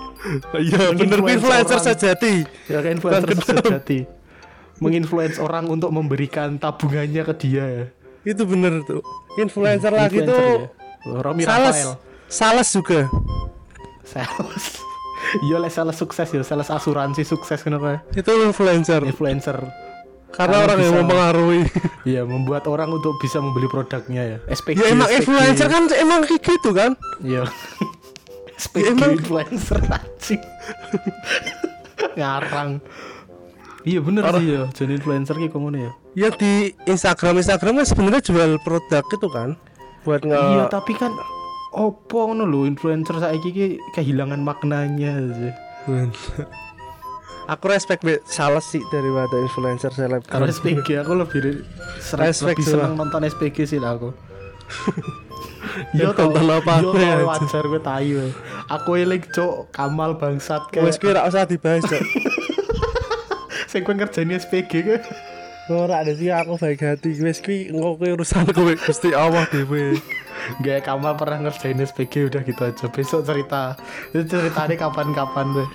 Iya 0.59 0.99
bener 0.99 1.18
influencer 1.23 1.79
orang. 1.79 1.87
sejati. 1.94 2.35
Ya 2.66 2.83
kayak 2.83 2.99
influencer 2.99 3.38
sejati 3.38 4.17
menginfluence 4.78 5.38
orang 5.38 5.66
untuk 5.66 5.90
memberikan 5.90 6.56
tabungannya 6.56 7.22
ke 7.24 7.34
dia 7.36 7.64
ya. 7.64 7.84
Itu 8.24 8.44
bener 8.44 8.82
tuh. 8.82 9.02
Influencer 9.36 9.90
lagi 9.90 10.18
Influencer 10.18 10.34
tuh 10.34 10.50
ya. 11.06 11.22
Romi 11.22 11.42
sales. 11.42 11.76
Rafael. 11.76 11.92
Sales 12.28 12.68
juga. 12.68 13.00
Sales. 14.02 14.64
Iya 15.44 15.60
lah 15.60 15.68
sales 15.68 15.92
sukses 15.92 16.24
ya 16.24 16.40
sales 16.40 16.70
asuransi 16.70 17.20
sukses 17.20 17.60
kenapa 17.60 18.00
itu 18.10 18.32
influencer. 18.40 19.04
Influencer. 19.04 19.60
Karena 20.30 20.56
Karena 20.56 20.56
orang 20.64 20.78
yang 20.80 20.94
mempengaruhi. 20.96 21.62
Iya 22.08 22.22
membuat 22.24 22.64
orang 22.64 22.88
untuk 22.88 23.18
bisa 23.18 23.36
membeli 23.36 23.68
produknya 23.68 24.22
ya. 24.24 24.38
SPG 24.48 24.78
ya 24.78 24.88
emang 24.88 25.04
SPG. 25.04 25.18
influencer 25.20 25.66
kan 25.68 25.82
emang 25.92 26.20
kayak 26.24 26.40
gitu 26.40 26.70
kan? 26.72 26.96
Iya. 27.20 27.44
SPG 28.56 28.80
Ya, 28.80 28.88
emang- 28.88 29.12
influencer 29.20 29.78
anjing. 29.84 30.40
Ngarang 32.16 32.70
Iya 33.86 34.00
bener 34.02 34.22
sih 34.26 34.46
ya 34.58 34.62
Jadi 34.74 34.98
influencer 34.98 35.34
kayak 35.38 35.54
ngono 35.54 35.78
ya 35.78 35.92
yang 36.18 36.34
di 36.34 36.74
Instagram 36.90 37.38
Instagram 37.38 37.78
kan 37.78 37.86
sebenarnya 37.86 38.22
jual 38.24 38.50
produk 38.66 39.04
itu 39.06 39.28
kan 39.30 39.54
buat 40.02 40.22
nge 40.26 40.34
Iya 40.34 40.64
tapi 40.66 40.98
kan 40.98 41.14
Opo 41.70 42.32
ngono 42.32 42.48
lho 42.48 42.66
influencer 42.66 43.20
saiki 43.22 43.50
ki 43.54 43.66
kehilangan 43.94 44.40
maknanya 44.40 45.20
sih 45.36 45.52
aku 47.48 47.64
respect 47.72 48.04
be 48.04 48.20
sales 48.28 48.66
sih 48.68 48.84
daripada 48.92 49.36
influencer 49.40 49.88
seleb 49.92 50.20
Kalau 50.28 50.44
SPG 50.44 51.00
aku 51.00 51.12
lebih 51.16 51.64
Respect 52.18 52.60
lebih 52.60 52.64
seneng 52.66 52.92
nonton 52.96 53.24
SPG 53.24 53.64
sih 53.64 53.80
lah 53.80 53.96
aku. 53.96 54.12
Iya 55.94 56.10
toh, 56.10 56.28
Nonton 56.28 56.50
apa 56.50 56.82
iya 56.82 56.90
apa 56.90 56.98
ya, 56.98 57.16
wajar 57.22 57.64
gue 57.70 57.80
tayu. 57.82 58.14
ya. 58.18 58.28
Aku 58.66 58.98
eling 58.98 59.22
cok 59.22 59.70
Kamal 59.70 60.18
bangsat 60.18 60.74
wes 60.74 60.98
kayak 60.98 61.00
kira 61.00 61.20
usah 61.22 61.46
dibahas 61.46 61.86
Cok. 61.86 62.02
sing 63.78 63.86
kowe 63.86 63.94
ngerjain 63.94 64.34
SPG 64.34 64.72
ke. 64.82 64.96
Ora 65.70 66.02
ada 66.02 66.10
sih 66.10 66.32
aku 66.34 66.58
baik 66.58 66.82
hati 66.82 67.14
wes 67.22 67.38
ki 67.38 67.70
engko 67.70 67.94
kuwi 67.94 68.18
urusan 68.18 68.50
kowe 68.50 68.74
Gusti 68.74 69.14
Allah 69.14 69.46
dhewe. 69.46 70.02
Gak 70.64 70.90
Kamal 70.90 71.14
pernah 71.14 71.46
ngerjain 71.46 71.78
SPG 71.78 72.32
udah 72.32 72.42
gitu 72.42 72.62
aja. 72.66 72.86
Besok 72.90 73.22
cerita. 73.22 73.78
Itu 74.10 74.26
ceritanya 74.26 74.74
kapan-kapan 74.74 75.46
deh. 75.54 75.70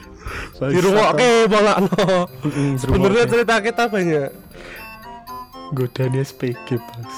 Di 0.68 0.80
rumah 0.84 1.16
malah 1.48 1.78
no. 1.80 2.28
Sebenarnya 2.76 3.24
cerita 3.24 3.56
kita 3.64 3.88
banyak. 3.88 4.30
godaan 5.74 6.14
SPG 6.22 6.78
bos. 6.78 7.16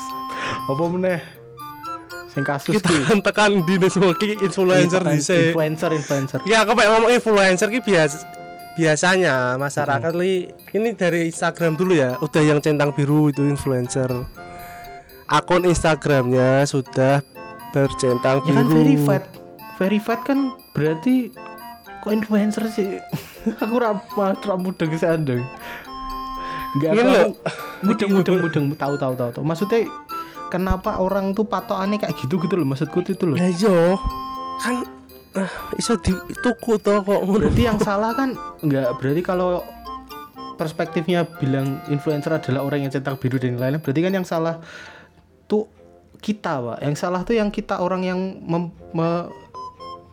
Apa 0.72 0.84
meneh? 0.88 1.20
Sing 2.32 2.48
kasus 2.48 2.80
Kita 2.80 2.88
ki. 2.88 3.04
kan 3.04 3.20
tekan 3.20 3.52
di 3.68 3.76
influencer 3.76 4.40
Influencer, 4.40 5.04
di 5.04 5.20
influencer 5.20 5.92
influencer. 5.92 6.40
Ya 6.48 6.64
aku 6.64 6.72
pengen 6.72 6.96
ngomong 6.96 7.12
influencer 7.12 7.68
ki 7.68 7.84
biasa 7.84 8.45
biasanya 8.76 9.56
masyarakat 9.56 10.12
li 10.16 10.52
ini 10.76 10.92
dari 10.94 11.32
Instagram 11.32 11.80
dulu 11.80 11.96
ya 11.96 12.20
udah 12.20 12.44
yang 12.44 12.60
centang 12.60 12.92
biru 12.92 13.32
itu 13.32 13.48
influencer 13.48 14.12
akun 15.32 15.66
Instagramnya 15.66 16.68
sudah 16.70 17.24
bercentang 17.74 18.40
Ya 18.46 18.56
kan 18.56 18.66
biru 18.68 18.84
verified. 18.84 19.26
Verified 19.76 20.22
kan 20.24 20.40
berarti 20.72 21.34
kok 22.00 22.14
influencer 22.14 22.64
sih? 22.72 23.02
aku 23.64 23.76
ramah 23.76 24.38
rambut 24.40 24.80
deng 24.80 24.96
sandeng. 24.96 25.44
Enggak 26.78 26.92
aku 26.96 27.04
loh. 27.04 27.30
mudeng 27.84 28.10
mudeng 28.16 28.38
mudeng 28.40 28.66
tahu 28.80 28.96
tahu 28.96 29.14
tahu 29.20 29.30
tahu. 29.36 29.44
Maksudnya 29.44 29.92
kenapa 30.50 31.02
orang 31.02 31.36
tuh 31.36 31.44
patokannya 31.44 32.00
kayak 32.00 32.16
gitu 32.16 32.40
gitu 32.40 32.56
loh 32.56 32.68
maksudku 32.68 33.04
itu 33.04 33.26
loh. 33.26 33.36
ya 33.36 33.50
yo 33.60 33.98
kan 34.62 34.88
ah, 35.36 35.52
iso 35.76 36.00
dituku 36.00 36.80
toh 36.80 37.04
kok 37.04 37.22
Berarti 37.28 37.62
yang 37.68 37.80
salah 37.80 38.16
kan 38.16 38.34
enggak 38.64 38.96
berarti 38.98 39.22
kalau 39.22 39.62
perspektifnya 40.56 41.28
bilang 41.38 41.84
influencer 41.92 42.40
adalah 42.40 42.64
orang 42.64 42.88
yang 42.88 42.92
centang 42.92 43.20
biru 43.20 43.36
dan 43.36 43.60
lain-lain 43.60 43.84
berarti 43.84 44.02
kan 44.02 44.14
yang 44.16 44.28
salah 44.28 44.64
tuh 45.46 45.68
kita 46.24 46.58
pak. 46.58 46.78
Yang 46.82 46.96
salah 46.98 47.22
tuh 47.22 47.36
yang 47.38 47.54
kita 47.54 47.78
orang 47.84 48.02
yang 48.02 48.20
mem, 48.42 48.72
me, 48.96 49.30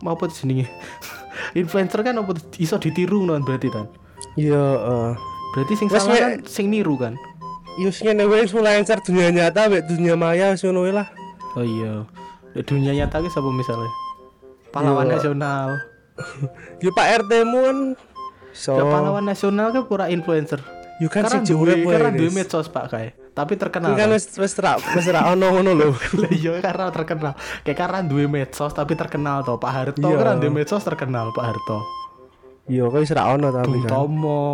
mau 0.03 0.13
apa 0.13 0.29
jenenge? 0.29 0.69
Influencer 1.57 2.05
kan 2.05 2.13
apa 2.19 2.37
iso 2.61 2.77
ditiru 2.77 3.25
non 3.25 3.41
berarti 3.41 3.73
kan 3.73 3.89
iya 4.37 4.61
eh. 4.61 5.11
berarti 5.53 5.73
sing 5.77 5.89
salah 5.89 6.13
kan 6.13 6.33
sing 6.45 6.69
niru 6.69 6.99
kan? 6.99 7.17
Yus 7.81 8.05
ngene 8.05 8.29
wae 8.29 8.45
influencer 8.45 9.01
dunia 9.01 9.33
nyata 9.33 9.65
dunia 9.81 10.13
maya 10.13 10.53
wis 10.53 10.61
wae 10.61 10.93
lah. 10.93 11.09
Oh 11.57 11.65
iya. 11.65 12.05
Di 12.53 12.61
dunia 12.61 12.93
nyata 12.93 13.17
ki 13.21 13.33
siapa 13.33 13.49
misalnya 13.49 14.02
pahlawan 14.73 15.05
Iya. 15.05 15.13
nasional 15.15 15.67
ya 16.83 16.91
Pak 16.91 17.07
RT 17.21 17.31
mu 17.45 17.57
kan 17.61 17.77
so 18.51 18.73
ya 18.73 18.83
pahlawan 18.83 19.23
nasional 19.23 19.69
kan 19.69 19.83
pura 19.83 20.09
influencer 20.09 20.59
you 20.97 21.07
kan 21.07 21.23
karena 21.23 21.41
siji 21.41 21.53
duwe 21.53 21.73
karena 21.85 22.09
duwe 22.11 22.29
medsos 22.31 22.67
pak 22.67 22.85
kayak 22.87 23.13
tapi 23.33 23.53
terkenal 23.55 23.93
kan 23.93 24.09
wis 24.09 24.29
wis 24.31 24.53
ra 24.55 24.77
wis 24.77 25.07
ra 25.07 25.25
ono 25.27 25.49
ngono 25.51 25.73
lho 25.73 25.89
Lah 26.21 26.29
iya 26.29 26.53
karena 26.59 26.89
terkenal. 26.89 27.33
Kayak 27.61 27.77
karena 27.79 27.99
duwe 28.01 28.25
medsos 28.27 28.69
tapi 28.71 28.93
terkenal 28.93 29.41
toh. 29.41 29.57
Pak 29.57 29.71
Harto 29.71 30.05
Iya. 30.05 30.21
kan 30.21 30.37
duwe 30.37 30.53
medsos 30.53 30.81
terkenal 30.81 31.33
Pak 31.33 31.41
Harto. 31.43 31.81
iya 32.63 32.85
kok 32.85 32.95
wis 32.95 33.09
ra 33.09 33.33
ono 33.33 33.49
tapi 33.49 33.73
Bung 33.73 33.81
kan 33.81 33.89
Tomo, 33.89 34.45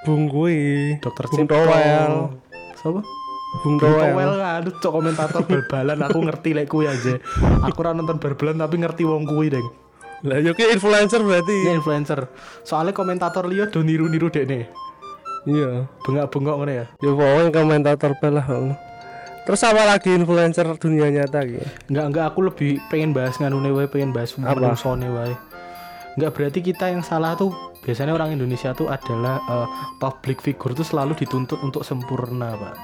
Bung 0.00 0.22
kuwi 0.26 0.94
Dokter 0.96 1.26
Bung 1.26 1.38
Cipto. 1.42 1.58
Towel 1.58 2.12
Siapa? 2.78 3.00
Bung 3.58 3.76
Towel 3.76 4.38
aduh 4.38 4.74
cok 4.74 4.92
komentator 4.92 5.42
bal-balan 5.42 5.98
aku 6.00 6.18
ngerti 6.22 6.50
lek 6.52 6.66
kuwi 6.66 6.86
aja. 6.86 7.18
Aku 7.62 7.78
ora 7.80 7.90
nonton 7.90 8.18
bal-balan 8.18 8.56
tapi 8.56 8.78
ngerti 8.78 9.02
wong 9.02 9.24
kuwi, 9.24 9.50
Deng. 9.50 9.66
lah 10.18 10.42
yo 10.42 10.50
ki 10.50 10.74
influencer 10.74 11.22
berarti 11.22 11.54
Ini 11.62 11.78
influencer. 11.78 12.26
Soalnya 12.62 12.90
komentator 12.90 13.46
liya 13.46 13.70
do 13.70 13.82
niru-niru 13.82 14.26
dekne. 14.28 14.66
iya 15.46 15.86
Bengak-bengok 16.02 16.54
ngono 16.58 16.72
ya. 16.74 16.84
ya 16.98 17.10
pokoknya 17.14 17.50
komentator 17.54 18.10
pel 18.18 18.34
lah 18.34 18.44
ngono. 18.44 18.74
terus 19.46 19.64
apa 19.64 19.80
lagi 19.86 20.12
influencer 20.12 20.66
dunia 20.76 21.08
nyata 21.08 21.40
gitu 21.40 21.62
Enggak 21.88 22.04
enggak 22.10 22.24
aku 22.28 22.40
lebih 22.44 22.82
pengen 22.90 23.14
bahas 23.14 23.38
nganune 23.38 23.70
wae, 23.70 23.86
pengen 23.86 24.10
bahas 24.12 24.34
Apa? 24.34 24.58
menungsone 24.58 25.08
wae. 25.08 25.34
Enggak 26.18 26.30
berarti 26.34 26.60
kita 26.60 26.90
yang 26.90 27.00
salah 27.00 27.32
tuh 27.32 27.54
biasanya 27.80 28.12
orang 28.12 28.34
Indonesia 28.34 28.74
tuh 28.74 28.90
adalah 28.90 29.38
eh, 29.40 29.66
public 29.96 30.42
figure 30.42 30.74
tuh 30.74 30.84
selalu 30.84 31.14
dituntut 31.14 31.62
untuk 31.62 31.80
sempurna, 31.80 32.58
Pak. 32.58 32.74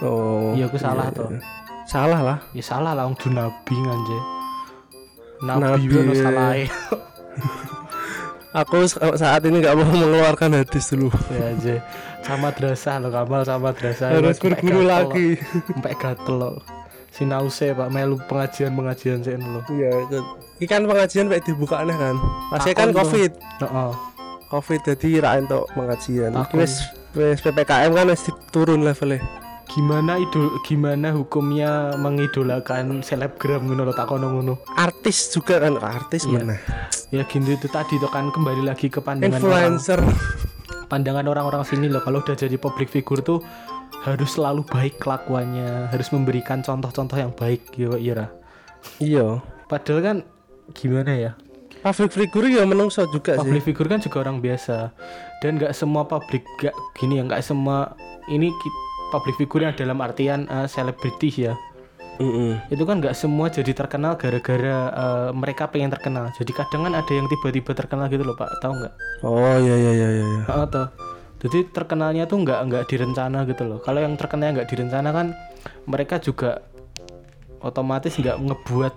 Oh 0.00 0.52
Iya, 0.52 0.66
aku 0.66 0.76
salah 0.76 1.06
toh. 1.10 1.30
salah 1.84 2.18
lah 2.18 2.38
Ya 2.50 2.62
salah 2.62 2.92
lah 2.92 3.04
wong 3.04 3.14
du 3.14 3.28
nabi 3.28 3.74
nganje. 3.74 4.18
Nabi. 5.40 5.60
Nabi 5.60 5.94
ono 5.94 6.12
salah 6.14 6.48
aku 8.54 8.86
sa- 8.86 9.14
saat 9.14 9.42
ini 9.42 9.58
nggak 9.58 9.74
mau 9.74 9.84
mengeluarkan 9.84 10.56
hadis 10.56 10.88
dulu 10.88 11.10
ya 11.28 11.50
aja. 11.50 11.76
Sama 12.22 12.48
drasah 12.48 12.96
lo 12.96 13.10
Kamal 13.10 13.42
sama 13.42 13.70
drasah. 13.70 14.08
harus 14.10 14.38
berguru 14.38 14.82
lagi. 14.82 15.36
Sampai 15.68 15.92
gatel 15.92 16.34
lo. 16.34 16.50
Sinause 17.10 17.70
Pak 17.70 17.90
melu 17.90 18.18
pengajian-pengajian 18.24 19.20
sih 19.20 19.36
lo. 19.36 19.62
iya 19.70 19.90
itu 20.00 20.18
ini 20.54 20.66
kan 20.66 20.82
pengajian 20.82 21.26
kayak 21.26 21.44
dibuka 21.44 21.78
aneh 21.78 21.94
kan 21.94 22.14
masih 22.48 22.72
kan 22.72 22.88
tuh. 22.88 22.96
covid 22.96 23.30
Heeh. 23.60 23.90
covid 24.48 24.80
jadi 24.82 25.08
ra 25.20 25.30
untuk 25.36 25.66
pengajian 25.70 26.30
Takon. 26.32 26.58
wes 26.58 26.74
wes 27.12 27.38
ppkm 27.38 27.90
kan 27.92 28.06
wes 28.08 28.22
turun 28.50 28.82
levelnya 28.82 29.18
Gimana 29.64 30.20
idol 30.20 30.60
gimana 30.62 31.10
hukumnya 31.10 31.96
mengidolakan 31.96 33.00
selebgram 33.00 33.64
ngono 33.64 33.90
tak 33.90 34.06
kono 34.06 34.30
ngono. 34.30 34.54
artis 34.76 35.32
juga 35.32 35.58
kan 35.58 35.80
artis 35.80 36.24
Iya. 36.24 36.44
mana 36.44 36.56
Ya 37.10 37.22
gitu 37.24 37.48
itu 37.48 37.66
tadi 37.66 37.96
tuh 37.96 38.10
kan 38.10 38.28
kembali 38.30 38.62
lagi 38.62 38.86
ke 38.90 38.98
pandangan 38.98 39.40
orang 39.40 39.74
influencer 39.74 40.00
pandangan 40.86 41.26
orang-orang 41.26 41.62
sini 41.64 41.86
loh 41.88 42.02
kalau 42.02 42.20
udah 42.20 42.36
jadi 42.36 42.54
public 42.54 42.86
figure 42.86 43.18
tuh 43.18 43.40
harus 44.04 44.36
selalu 44.36 44.68
baik 44.68 45.00
kelakuannya, 45.00 45.88
harus 45.88 46.12
memberikan 46.12 46.60
contoh-contoh 46.60 47.16
yang 47.16 47.32
baik 47.32 47.72
gitu 47.72 47.96
Ira. 47.96 48.28
iya 49.00 49.40
Padahal 49.64 50.00
kan 50.04 50.16
gimana 50.76 51.12
ya? 51.16 51.32
public 51.80 52.12
figure 52.12 52.48
ya 52.48 52.64
menungso 52.64 53.04
juga 53.08 53.36
sih 53.36 53.40
Public 53.40 53.62
figure 53.62 53.88
kan 53.88 54.00
juga 54.00 54.16
orang 54.24 54.40
biasa 54.40 54.92
dan 55.40 55.60
nggak 55.60 55.72
semua 55.72 56.04
public 56.04 56.40
gak 56.56 56.72
gini 56.96 57.20
ya 57.20 57.28
nggak 57.28 57.44
semua 57.44 57.92
ini 58.26 58.48
public 59.14 59.38
figure 59.38 59.70
yang 59.70 59.74
dalam 59.78 59.98
artian 60.02 60.50
eh, 60.50 60.66
selebritis 60.66 61.34
ya 61.38 61.54
Mm-mm. 62.18 62.58
itu 62.70 62.82
kan 62.86 63.02
nggak 63.02 63.14
semua 63.14 63.50
jadi 63.50 63.70
terkenal 63.70 64.18
gara-gara 64.18 64.76
eh, 64.90 65.30
mereka 65.30 65.70
pengen 65.70 65.94
terkenal 65.94 66.34
jadi 66.34 66.50
kadang 66.50 66.90
kan 66.90 66.94
ada 66.98 67.12
yang 67.14 67.30
tiba-tiba 67.30 67.70
terkenal 67.74 68.10
gitu 68.10 68.26
loh 68.26 68.34
pak 68.34 68.50
tahu 68.58 68.74
nggak 68.74 68.92
oh 69.22 69.56
iya 69.62 69.74
iya 69.78 69.92
iya 69.94 70.08
iya 70.10 70.66
toh. 70.66 70.90
Jadi 71.44 71.68
terkenalnya 71.76 72.24
tuh 72.24 72.40
nggak 72.40 72.60
nggak 72.72 72.84
direncana 72.88 73.44
gitu 73.44 73.68
loh. 73.68 73.76
Kalau 73.84 74.00
yang 74.00 74.16
terkenalnya 74.16 74.64
nggak 74.64 74.70
direncana 74.72 75.12
kan 75.12 75.26
mereka 75.84 76.16
juga 76.16 76.64
otomatis 77.60 78.16
nggak 78.16 78.40
ngebuat 78.40 78.94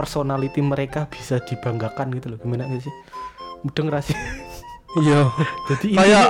personality 0.00 0.64
mereka 0.64 1.04
bisa 1.12 1.44
dibanggakan 1.44 2.08
gitu 2.16 2.32
loh. 2.32 2.38
Gimana 2.40 2.64
sih? 2.80 2.88
Mudeng 3.60 3.92
rasi. 3.92 4.16
iya 4.96 5.20
Jadi 5.68 5.86
kayak 5.92 6.28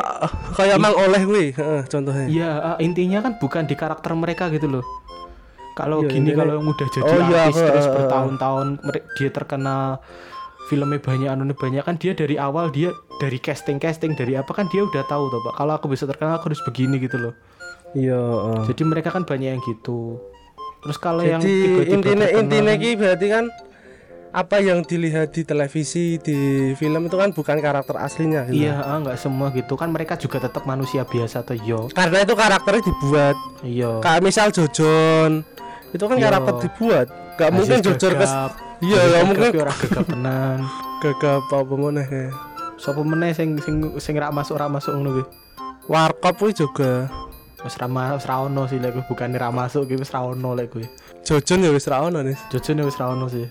kayak 0.55 0.77
mang 0.79 0.95
oleh 0.95 1.23
gue 1.23 1.45
contohnya 1.85 2.27
ya 2.27 2.51
eh, 2.73 2.77
intinya 2.81 3.21
kan 3.21 3.37
bukan 3.37 3.65
di 3.65 3.75
karakter 3.75 4.13
mereka 4.15 4.49
gitu 4.49 4.69
loh. 4.71 4.85
Kalau 5.75 6.01
Iya, 6.01 6.09
gini 6.09 6.31
intinya- 6.31 6.39
kalau 6.41 6.53
yang 6.55 6.67
udah 6.69 6.89
jadi 6.89 7.03
Oh, 7.05 7.19
iya, 7.27 7.41
artis 7.45 7.59
terus 7.59 7.85
eh. 7.85 7.93
bertahun-tahun 7.93 8.67
dia 9.15 9.31
terkenal 9.31 9.99
filmnya 10.65 10.97
banyak 10.97 11.29
anu 11.29 11.51
banyak 11.51 11.83
kan 11.83 11.99
dia 11.99 12.15
dari 12.15 12.39
awal 12.39 12.71
dia 12.71 12.89
dari 13.19 13.37
casting 13.37 13.77
casting 13.77 14.15
dari 14.15 14.33
apa 14.33 14.49
kan 14.49 14.65
dia 14.71 14.81
udah 14.81 15.05
tahu 15.05 15.29
tuh 15.29 15.43
pak 15.43 15.55
kalau 15.55 15.73
aku 15.75 15.93
bisa 15.93 16.07
terkenal 16.07 16.39
aku 16.39 16.49
harus 16.49 16.63
begini 16.63 16.97
gitu 16.97 17.19
loh 17.19 17.35
iya 17.93 18.17
uh. 18.17 18.65
Jadi 18.65 18.81
mereka 18.83 19.11
kan 19.11 19.23
banyak 19.23 19.51
yang 19.51 19.63
gitu. 19.63 20.17
Terus 20.81 20.97
kalau 20.97 21.21
yang 21.21 21.39
tiba-tiba 21.39 21.85
intinya 21.93 22.25
terkenal 22.25 22.41
intinya 22.41 22.73
kan- 22.73 22.81
ki 22.81 22.91
berarti 22.97 23.27
kan 23.29 23.45
apa 24.35 24.59
yang 24.59 24.83
dilihat 24.83 25.31
di 25.31 25.47
televisi 25.47 26.19
di 26.19 26.35
film 26.75 27.07
itu 27.07 27.15
kan 27.15 27.31
bukan 27.31 27.63
karakter 27.63 27.95
aslinya 27.97 28.43
gitu. 28.51 28.67
Iya, 28.67 28.83
ah, 28.83 28.99
nggak 28.99 29.15
semua 29.15 29.55
gitu 29.55 29.79
kan 29.79 29.95
mereka 29.95 30.19
juga 30.19 30.43
tetap 30.43 30.67
manusia 30.67 31.07
biasa 31.07 31.47
tuh 31.47 31.55
yo. 31.55 31.87
karena 31.95 32.27
itu 32.27 32.35
karakternya 32.35 32.83
dibuat 32.83 33.37
Iya. 33.63 34.03
kayak 34.03 34.21
misal 34.21 34.51
Jojon 34.51 35.47
itu 35.95 36.03
kan 36.03 36.17
Iya. 36.19 36.25
karakter 36.27 36.55
dibuat 36.67 37.07
gak 37.35 37.51
mungkin 37.55 37.79
Jojon 37.79 38.13
kes 38.19 38.27
Gagap. 38.27 38.51
iya 38.83 39.01
Gagap 39.01 39.25
mungkin 39.25 39.49
ki 39.49 39.59
ora 39.61 39.73
gegap 39.73 40.05
tenan. 40.11 40.59
gagap 41.03 41.43
apa 41.47 41.75
meneh 41.79 42.07
ya. 42.07 42.27
Sopo 42.75 43.01
meneh 43.07 43.31
sing 43.31 43.55
sing 43.63 43.77
sing 44.03 44.15
ra 44.19 44.35
masuk 44.35 44.59
ra 44.59 44.67
masuk 44.67 44.99
ngono 44.99 45.11
kuwi. 45.15 45.25
warkop 45.87 46.35
kuwi 46.37 46.51
juga 46.51 47.07
Wis 47.63 47.79
ra 47.79 47.87
wis 47.87 48.27
ra 48.27 48.43
ono 48.43 48.67
sih 48.67 48.77
lek 48.77 48.93
kuwi 48.93 49.05
bukan 49.09 49.31
ra 49.33 49.49
masuk 49.49 49.87
ki 49.87 49.95
wis 49.97 50.11
ra 50.11 50.27
ono 50.27 50.53
lek 50.53 50.69
kuwi. 50.69 50.85
Jojon 51.23 51.63
ya 51.63 51.71
wis 51.71 51.87
ra 51.87 52.03
ono 52.03 52.19
nih 52.21 52.35
Jojon 52.51 52.83
ya 52.83 52.85
wis 52.85 52.99
ra 52.99 53.09
ono 53.09 53.31
sih. 53.31 53.47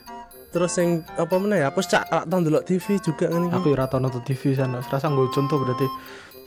Terus 0.53 0.77
yang 0.77 1.01
apa 1.17 1.35
meneh 1.41 1.65
ya 1.65 1.73
aku 1.73 1.81
cak 1.81 2.05
rak 2.13 2.23
tau 2.29 2.37
ndelok 2.37 2.63
TV 2.69 3.01
juga 3.01 3.25
kan 3.25 3.49
Aku 3.49 3.73
ya 3.73 3.75
ora 3.75 3.85
tau 3.89 3.97
nonton 3.97 4.21
TV 4.21 4.53
sana. 4.53 4.77
Wis 4.79 4.87
rasa 4.87 5.09
nggo 5.09 5.33
contoh 5.33 5.57
berarti 5.57 5.87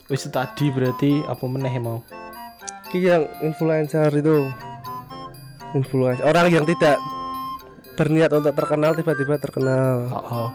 wis 0.06 0.22
tadi 0.30 0.70
berarti 0.70 1.26
apa 1.26 1.44
meneh 1.50 1.74
mau. 1.82 2.06
Ki 2.86 3.02
yang 3.02 3.26
influencer 3.42 4.14
itu 4.14 4.46
influencer 5.74 6.22
orang 6.22 6.46
yang 6.54 6.62
tidak 6.62 7.02
berniat 7.98 8.30
untuk 8.30 8.54
terkenal 8.54 8.94
tiba-tiba 8.94 9.42
terkenal 9.42 10.06
Oh, 10.14 10.22
oh. 10.22 10.48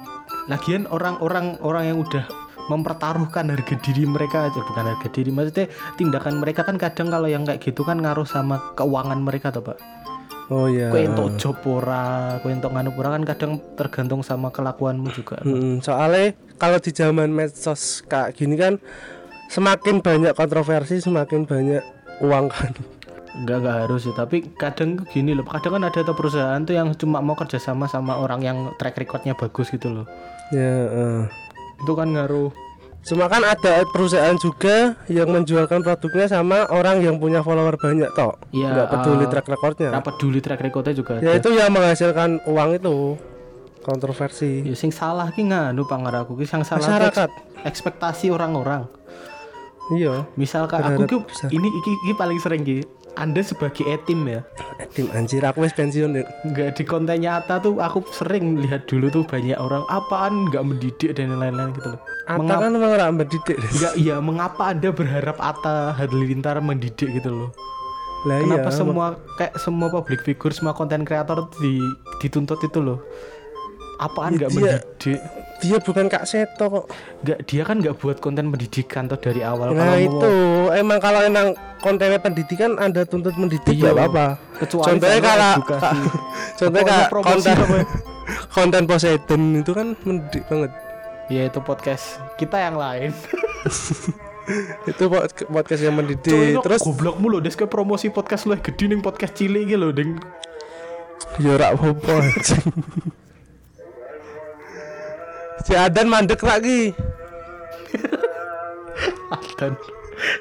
Lagian 0.47 0.87
orang-orang 0.87 1.59
orang 1.59 1.91
yang 1.91 1.97
udah 1.99 2.23
mempertaruhkan 2.71 3.51
harga 3.51 3.75
diri 3.83 4.07
mereka 4.07 4.47
aja 4.47 4.59
bukan 4.63 4.95
harga 4.95 5.07
diri 5.11 5.27
maksudnya 5.33 5.67
tindakan 5.99 6.39
mereka 6.39 6.63
kan 6.63 6.79
kadang 6.79 7.11
kalau 7.11 7.27
yang 7.27 7.43
kayak 7.43 7.59
gitu 7.59 7.83
kan 7.83 7.99
ngaruh 7.99 8.23
sama 8.23 8.61
keuangan 8.79 9.19
mereka 9.19 9.51
tuh 9.51 9.65
pak 9.65 9.77
oh 10.51 10.67
iya. 10.67 10.91
Kue 10.91 11.07
untuk 11.07 11.39
job 11.39 11.57
ora 11.65 12.37
kue 12.43 12.51
untuk 12.51 12.75
nganu 12.75 12.91
ora 12.99 13.15
kan 13.15 13.23
kadang 13.23 13.51
tergantung 13.79 14.21
sama 14.21 14.51
kelakuanmu 14.51 15.09
juga 15.15 15.39
Pak. 15.41 15.47
Mm, 15.47 15.79
soalnya 15.79 16.35
kalau 16.59 16.77
di 16.77 16.91
zaman 16.91 17.31
medsos 17.31 18.03
kayak 18.05 18.35
gini 18.35 18.59
kan 18.59 18.77
semakin 19.47 20.03
banyak 20.03 20.35
kontroversi 20.35 20.99
semakin 20.99 21.47
banyak 21.47 21.83
uang 22.21 22.51
kan. 22.51 22.71
Enggak 23.31 23.63
enggak 23.63 23.77
harus 23.87 24.03
sih. 24.03 24.13
Tapi 24.13 24.53
kadang 24.59 25.07
gini 25.07 25.31
loh 25.31 25.47
kadang 25.47 25.79
kan 25.79 25.83
ada 25.87 25.99
tuh 26.03 26.15
perusahaan 26.15 26.61
tuh 26.67 26.75
yang 26.75 26.91
cuma 26.99 27.23
mau 27.23 27.33
kerjasama 27.39 27.87
sama 27.87 28.19
orang 28.19 28.43
yang 28.43 28.57
track 28.75 28.99
recordnya 28.99 29.33
bagus 29.33 29.71
gitu 29.71 29.87
loh. 29.87 30.05
Ya 30.51 30.87
eh. 30.91 31.21
itu 31.81 31.97
kan 31.97 32.13
ngaruh 32.13 32.53
Cuma 33.01 33.25
kan 33.25 33.41
ada 33.41 33.81
perusahaan 33.87 34.35
juga 34.35 34.93
yang 35.07 35.27
menjualkan 35.27 35.81
produknya 35.81 36.27
sama 36.27 36.69
orang 36.69 37.01
yang 37.01 37.17
punya 37.17 37.41
follower 37.41 37.73
banyak 37.75 38.07
toh. 38.11 38.37
Iya, 38.51 38.69
Nggak 38.71 38.87
peduli 38.91 39.25
eh, 39.25 39.29
track 39.29 39.47
recordnya. 39.47 39.89
apa 39.91 40.01
peduli 40.07 40.37
track 40.37 40.61
recordnya 40.61 40.93
juga 40.93 41.13
Ya 41.17 41.31
ada. 41.31 41.37
itu 41.37 41.49
yang 41.51 41.69
menghasilkan 41.69 42.45
uang 42.45 42.69
itu 42.75 43.17
kontroversi. 43.81 44.61
ya 44.63 44.75
sing 44.75 44.91
salah 44.91 45.27
ki 45.27 45.41
nganu 45.43 45.83
pangaraku 45.83 46.35
ki 46.35 46.45
yang 46.47 46.61
salah 46.61 46.85
Masyarakat. 46.85 47.29
eks- 47.29 47.41
ekspektasi 47.63 48.29
orang-orang 48.29 48.85
Iya. 49.91 50.29
misalkan 50.35 50.79
aku 50.79 51.03
ki 51.03 51.17
ini 51.51 51.67
iki, 51.67 51.91
iki 51.99 52.13
paling 52.13 52.37
sering 52.37 52.61
ki 52.61 52.85
anda 53.13 53.41
sebagai 53.41 53.83
etim 53.83 54.23
ya 54.23 54.45
Eh, 54.77 54.87
Tim 54.87 55.09
anjir 55.11 55.41
aku 55.41 55.61
wis 55.61 55.73
pensiun 55.73 56.13
ya. 56.13 56.23
nggak 56.45 56.77
di 56.77 56.83
konten 56.83 57.17
nyata 57.19 57.57
tuh 57.57 57.75
aku 57.75 58.05
sering 58.07 58.55
lihat 58.57 58.85
dulu 58.85 59.09
tuh 59.09 59.25
banyak 59.25 59.57
orang 59.57 59.81
apaan 59.87 60.45
nggak 60.47 60.63
mendidik 60.63 61.11
dan 61.11 61.33
lain-lain 61.33 61.73
gitu 61.73 61.91
loh 61.91 62.01
Ata 62.23 62.37
Mengapa 62.37 62.61
kan 62.61 62.71
emang 62.71 62.91
ora 62.91 63.05
mendidik. 63.09 63.57
nggak 63.57 63.93
iya 63.95 64.15
mengapa 64.17 64.63
anda 64.67 64.89
berharap 64.89 65.37
Atta 65.37 65.91
Halilintar 65.91 66.59
mendidik 66.59 67.09
gitu 67.11 67.29
loh 67.29 67.49
Lah 68.23 68.37
iya. 68.37 68.45
kenapa 68.47 68.69
semua 68.69 69.05
kayak 69.35 69.57
semua 69.57 69.87
public 69.89 70.21
figure 70.21 70.51
semua 70.51 70.71
konten 70.71 71.01
kreator 71.01 71.49
di 71.57 71.81
dituntut 72.17 72.59
itu 72.59 72.77
loh 72.77 73.01
apaan 73.97 74.33
Ya, 74.33 74.37
nggak 74.37 74.49
dia- 74.49 74.55
mendidik 74.55 75.19
dia 75.59 75.77
bukan 75.77 76.05
Kak 76.07 76.25
Seto 76.25 76.65
kok. 76.67 76.85
nggak 77.21 77.39
dia 77.43 77.61
kan 77.61 77.77
nggak 77.77 77.93
buat 77.95 78.17
konten 78.17 78.49
pendidikan 78.49 79.05
tuh 79.05 79.17
dari 79.19 79.41
awal 79.41 79.69
Nah 79.69 79.77
Kalau 79.79 79.93
mau- 79.93 80.05
itu 80.07 80.33
emang 80.75 80.97
kalau 80.97 81.21
emang 81.21 81.47
kontennya 81.79 82.17
pendidikan 82.17 82.77
Anda 82.77 83.01
tuntut 83.03 83.33
mendidik 83.35 83.69
Iya. 83.71 83.91
apa-apa. 83.91 84.41
kecuali 84.57 84.85
Contohnya 84.87 85.19
kalau 85.19 85.51
contohnya 86.59 86.97
promosi 87.07 87.29
konten 87.45 87.55
ya? 87.57 87.85
konten 88.55 88.81
Poseidon 88.85 89.41
itu 89.55 89.71
kan 89.71 89.87
mendidik 89.99 90.43
banget. 90.45 90.71
Ya 91.31 91.47
itu 91.47 91.63
podcast 91.63 92.19
kita 92.35 92.59
yang 92.59 92.75
lain 92.75 93.15
Itu 94.89 95.07
pod- 95.07 95.31
podcast 95.47 95.79
yang 95.85 95.95
mendidik. 95.95 96.27
Cuy, 96.33 96.57
lo 96.57 96.65
Terus 96.65 96.81
goblok 96.83 97.15
mulu 97.21 97.39
des 97.39 97.55
kayak 97.55 97.71
promosi 97.71 98.11
podcast 98.11 98.49
lu 98.49 98.57
gede 98.59 98.89
ning 98.89 98.99
podcast 98.99 99.37
cilik 99.37 99.63
gitu 99.69 99.79
loh 99.79 99.93
ding 99.95 100.17
ya 101.39 101.55
apa-apa. 101.55 102.19
anjing. 102.19 102.65
Si 105.61 105.77
Adan 105.77 106.09
mandek 106.09 106.41
lagi. 106.41 106.89
Adan 109.29 109.77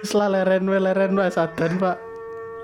setelah 0.03 0.41
leren 0.41 0.65
we 0.65 0.81
leren 0.81 1.13
we 1.17 1.29
sadan 1.29 1.77
pak 1.77 1.97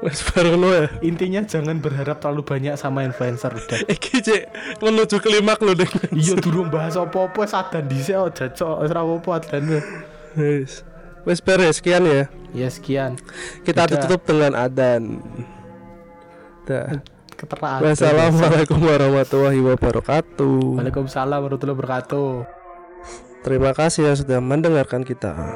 Wes 0.04 0.20
ya. 0.20 0.92
intinya 1.00 1.40
jangan 1.40 1.80
berharap 1.80 2.20
terlalu 2.20 2.44
banyak 2.44 2.76
sama 2.76 3.02
influencer 3.08 3.48
udah 3.48 3.80
Iki 3.96 4.14
cek 4.20 4.42
menuju 4.84 5.16
klimak 5.24 5.64
lo 5.64 5.72
deh. 5.72 5.88
iya 6.12 6.36
durung 6.36 6.68
bahas 6.68 7.00
apa-apa 7.00 7.48
sadan 7.48 7.88
dhisik 7.88 8.12
aja 8.12 8.52
cok 8.52 8.76
ora 8.84 9.00
apa-apa 9.00 9.30
adan 9.40 9.62
we. 9.72 9.80
Wes. 10.36 10.84
Wes 11.24 11.40
beres 11.40 11.80
sekian 11.80 12.04
ya. 12.04 12.28
ya 12.52 12.68
sekian 12.68 13.16
Kita 13.64 13.88
tutup 13.88 14.22
dengan 14.28 14.52
Adan. 14.54 15.18
Dah. 16.68 17.02
keteraan 17.36 17.80
Wassalamualaikum 17.84 18.80
warahmatullahi 18.80 19.60
wabarakatuh. 19.60 20.80
Waalaikumsalam 20.80 21.38
warahmatullahi 21.44 21.76
wabarakatuh 21.76 22.30
Terima 23.46 23.70
kasih 23.70 24.10
yang 24.10 24.18
sudah 24.18 24.42
mendengarkan 24.42 25.06
kita. 25.06 25.54